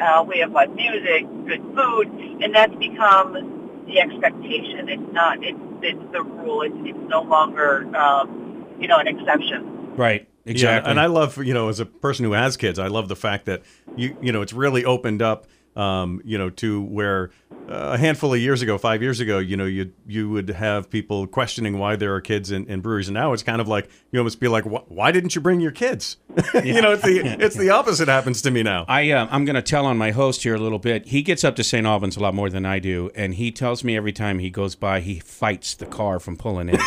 Uh, 0.00 0.24
we 0.26 0.38
have 0.38 0.50
live 0.52 0.74
music, 0.74 1.26
good 1.46 1.62
food, 1.74 2.08
and 2.42 2.54
that's 2.54 2.74
become 2.76 3.84
the 3.86 4.00
expectation. 4.00 4.88
It's 4.88 5.12
not. 5.12 5.44
It's 5.44 5.58
it's 5.82 6.12
the 6.12 6.22
rule. 6.22 6.62
It's 6.62 6.74
it's 6.80 7.08
no 7.08 7.22
longer 7.22 7.94
um, 7.94 8.66
you 8.80 8.88
know 8.88 8.96
an 8.98 9.06
exception. 9.06 9.96
Right. 9.96 10.26
Exactly. 10.46 10.86
Yeah, 10.86 10.90
and 10.90 10.98
I 10.98 11.04
love, 11.04 11.36
you 11.36 11.52
know, 11.52 11.68
as 11.68 11.80
a 11.80 11.86
person 11.86 12.24
who 12.24 12.32
has 12.32 12.56
kids, 12.56 12.78
I 12.78 12.86
love 12.86 13.08
the 13.08 13.16
fact 13.16 13.44
that 13.44 13.62
you, 13.96 14.16
you 14.20 14.32
know, 14.32 14.42
it's 14.42 14.52
really 14.52 14.84
opened 14.84 15.22
up, 15.22 15.46
um, 15.76 16.20
you 16.24 16.38
know, 16.38 16.50
to 16.50 16.82
where 16.82 17.30
a 17.70 17.96
handful 17.96 18.34
of 18.34 18.40
years 18.40 18.62
ago, 18.62 18.76
five 18.76 19.00
years 19.00 19.20
ago, 19.20 19.38
you 19.38 19.56
know, 19.56 19.64
you 19.64 19.92
you 20.06 20.28
would 20.28 20.48
have 20.50 20.90
people 20.90 21.26
questioning 21.28 21.78
why 21.78 21.94
there 21.94 22.12
are 22.14 22.20
kids 22.20 22.50
in, 22.50 22.66
in 22.66 22.80
breweries, 22.80 23.06
and 23.06 23.14
now 23.14 23.32
it's 23.32 23.44
kind 23.44 23.60
of 23.60 23.68
like 23.68 23.88
you 24.10 24.18
almost 24.18 24.40
be 24.40 24.48
like, 24.48 24.64
why 24.64 25.12
didn't 25.12 25.36
you 25.36 25.40
bring 25.40 25.60
your 25.60 25.70
kids? 25.70 26.16
you 26.64 26.82
know, 26.82 26.92
it's 26.92 27.02
the 27.04 27.20
it's 27.40 27.56
the 27.56 27.70
opposite 27.70 28.08
happens 28.08 28.42
to 28.42 28.50
me 28.50 28.64
now. 28.64 28.84
I 28.88 29.12
uh, 29.12 29.28
I'm 29.30 29.44
going 29.44 29.54
to 29.54 29.62
tell 29.62 29.86
on 29.86 29.96
my 29.96 30.10
host 30.10 30.42
here 30.42 30.56
a 30.56 30.58
little 30.58 30.80
bit. 30.80 31.06
He 31.06 31.22
gets 31.22 31.44
up 31.44 31.54
to 31.56 31.64
St. 31.64 31.86
Albans 31.86 32.16
a 32.16 32.20
lot 32.20 32.34
more 32.34 32.50
than 32.50 32.66
I 32.66 32.80
do, 32.80 33.10
and 33.14 33.34
he 33.34 33.52
tells 33.52 33.84
me 33.84 33.96
every 33.96 34.12
time 34.12 34.40
he 34.40 34.50
goes 34.50 34.74
by, 34.74 35.00
he 35.00 35.20
fights 35.20 35.74
the 35.74 35.86
car 35.86 36.18
from 36.18 36.36
pulling 36.36 36.70
in. 36.70 36.74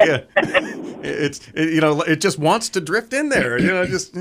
yeah, 0.00 0.22
it's 1.02 1.40
it, 1.54 1.74
you 1.74 1.80
know, 1.80 2.02
it 2.02 2.20
just 2.20 2.38
wants 2.38 2.68
to 2.70 2.80
drift 2.80 3.12
in 3.12 3.30
there. 3.30 3.58
You 3.58 3.72
know, 3.72 3.84
just 3.84 4.16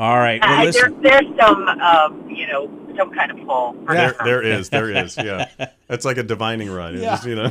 All 0.00 0.16
right. 0.16 0.40
Well, 0.40 0.66
Uh, 0.66 0.72
there, 0.72 0.90
there's 1.02 1.36
some 1.38 1.68
um, 1.68 2.28
you 2.28 2.46
know 2.46 2.68
some 2.96 3.12
kind 3.12 3.30
of 3.30 3.38
pull. 3.46 3.74
for 3.86 3.94
there, 3.94 4.14
there 4.24 4.42
is, 4.42 4.68
there 4.70 4.90
is. 4.90 5.16
Yeah, 5.16 5.48
it's 5.88 6.04
like 6.04 6.16
a 6.18 6.22
divining 6.22 6.70
rod. 6.70 6.94
It's 6.94 7.02
Yeah, 7.02 7.10
just, 7.10 7.26
you 7.26 7.34
know, 7.36 7.50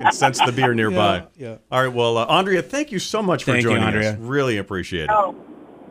and 0.00 0.14
sense 0.14 0.38
the 0.44 0.52
beer 0.52 0.74
nearby. 0.74 1.26
Yeah, 1.36 1.48
yeah. 1.50 1.56
All 1.70 1.82
right. 1.84 1.92
Well, 1.92 2.18
uh, 2.18 2.26
Andrea, 2.26 2.62
thank 2.62 2.92
you 2.92 2.98
so 2.98 3.22
much 3.22 3.44
for 3.44 3.52
Thank 3.52 3.64
you, 3.64 3.70
joining 3.70 3.84
Andrea. 3.84 4.12
us. 4.12 4.18
Really 4.18 4.58
appreciate 4.58 5.04
it. 5.04 5.10
Oh, 5.10 5.34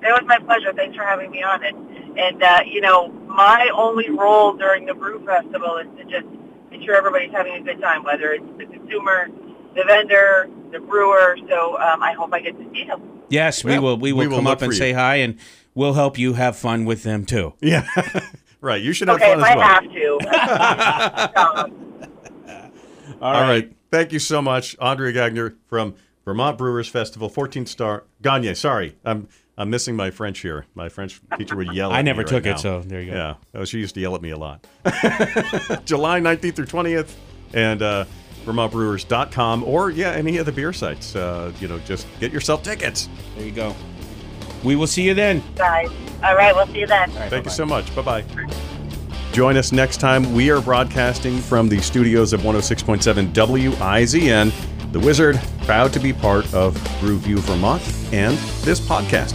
it 0.02 0.08
was 0.12 0.24
my 0.26 0.38
pleasure. 0.40 0.74
Thanks 0.74 0.96
for 0.98 1.04
having 1.04 1.32
me 1.32 1.44
on 1.44 1.64
it. 1.64 1.76
And 1.76 2.44
uh, 2.44 2.60
you 2.66 2.82
know, 2.82 3.10
my 3.28 3.70
only 3.74 4.10
role 4.10 4.54
during 4.54 4.86
the 4.86 4.94
Brew 4.94 5.24
Festival 5.26 5.78
is 5.78 5.88
to 5.98 6.04
just 6.06 6.26
make 6.72 6.82
sure 6.84 6.96
everybody's 6.96 7.32
having 7.32 7.54
a 7.56 7.62
good 7.62 7.82
time, 7.82 8.04
whether 8.04 8.32
it's 8.34 8.46
the 8.58 8.66
consumer, 8.66 9.30
the 9.76 9.84
vendor, 9.86 10.50
the 10.72 10.80
brewer. 10.80 11.38
So 11.50 11.78
um, 11.80 12.04
I 12.04 12.14
hope 12.14 12.34
I 12.34 12.40
get 12.42 12.58
to 12.58 12.70
see 12.74 12.86
them. 12.86 13.02
Yes, 13.30 13.64
we 13.64 13.72
Well, 13.74 13.82
will. 13.82 13.98
We 13.98 14.12
will 14.14 14.20
we 14.20 14.28
will 14.28 14.38
come 14.38 14.48
up 14.48 14.62
and 14.62 14.72
you. 14.74 14.78
say 14.78 14.92
hi, 14.92 15.16
and 15.16 15.40
we'll 15.74 15.94
help 15.94 16.20
you 16.20 16.34
have 16.34 16.56
fun 16.56 16.86
with 16.86 17.02
them 17.04 17.26
too. 17.26 17.54
Yeah, 17.62 17.88
right. 18.64 18.82
You 18.82 18.94
should 18.94 19.10
have 19.10 19.18
Okay, 19.22 19.36
fun 19.36 19.42
if 19.42 19.46
as 19.46 19.52
I 19.52 19.56
well. 19.56 19.68
have 19.68 19.84
to. 21.70 21.74
Um, 23.22 23.22
All 23.22 23.42
right. 23.42 23.72
Thank 23.92 24.12
you 24.12 24.20
so 24.20 24.42
much, 24.42 24.76
Andrea 24.82 25.12
Gagner 25.14 25.56
from 25.68 25.96
Vermont 26.26 26.58
Brewers 26.58 26.88
Festival, 26.88 27.30
14 27.30 27.66
star 27.66 28.06
Gagne. 28.22 28.54
Sorry, 28.56 28.96
I'm 29.06 29.28
I'm 29.58 29.70
missing 29.70 29.96
my 29.96 30.10
French 30.10 30.40
here. 30.40 30.66
My 30.74 30.90
French 30.90 31.22
teacher 31.38 31.56
would 31.56 31.74
yell. 31.74 31.92
At 31.92 31.98
I 31.98 32.02
never 32.02 32.20
me 32.20 32.24
right 32.24 32.30
took 32.30 32.46
now. 32.46 32.52
it, 32.56 32.60
so 32.60 32.82
there 32.82 33.02
you 33.02 33.12
go. 33.12 33.18
Yeah, 33.18 33.36
oh, 33.62 33.66
she 33.66 33.80
used 33.80 33.94
to 33.96 34.02
yell 34.02 34.16
at 34.16 34.22
me 34.22 34.32
a 34.32 34.38
lot. 34.38 34.66
July 35.86 36.20
19th 36.22 36.56
through 36.56 36.66
20th, 36.66 37.14
and 37.54 37.82
uh, 37.82 38.06
VermontBrewers.com, 38.46 39.64
or 39.64 39.90
yeah, 39.92 40.12
any 40.12 40.38
of 40.38 40.46
the 40.46 40.52
beer 40.52 40.74
sites. 40.74 41.16
Uh, 41.16 41.52
you 41.60 41.68
know, 41.68 41.80
just 41.80 42.08
get 42.20 42.32
yourself 42.32 42.64
tickets. 42.64 43.10
There 43.36 43.46
you 43.46 43.52
go. 43.52 43.76
We 44.64 44.76
will 44.76 44.88
see 44.88 45.04
you 45.04 45.14
then. 45.14 45.44
guys. 45.56 45.90
All 46.24 46.36
right, 46.36 46.56
we'll 46.56 46.68
see 46.68 46.80
you 46.80 46.88
then. 46.88 47.10
All 47.12 47.18
right, 47.18 47.30
Thank 47.30 47.46
you 47.46 47.52
bye-bye. 47.52 47.52
so 47.52 47.66
much. 47.66 47.96
Bye 47.96 48.02
bye. 48.02 48.24
Join 49.34 49.58
us 49.58 49.72
next 49.72 49.98
time. 49.98 50.34
We 50.34 50.52
are 50.52 50.62
broadcasting 50.62 51.38
from 51.40 51.68
the 51.68 51.80
studios 51.82 52.34
of 52.34 52.42
106.7 52.42 53.34
WIZN. 53.34 54.52
The 54.92 55.00
Wizard, 55.00 55.42
proud 55.64 55.92
to 55.94 56.00
be 56.00 56.14
part 56.14 56.52
of 56.54 56.76
Brew 57.00 57.18
View 57.18 57.40
Vermont 57.40 57.82
and 58.14 58.38
this 58.64 58.80
podcast. 58.80 59.34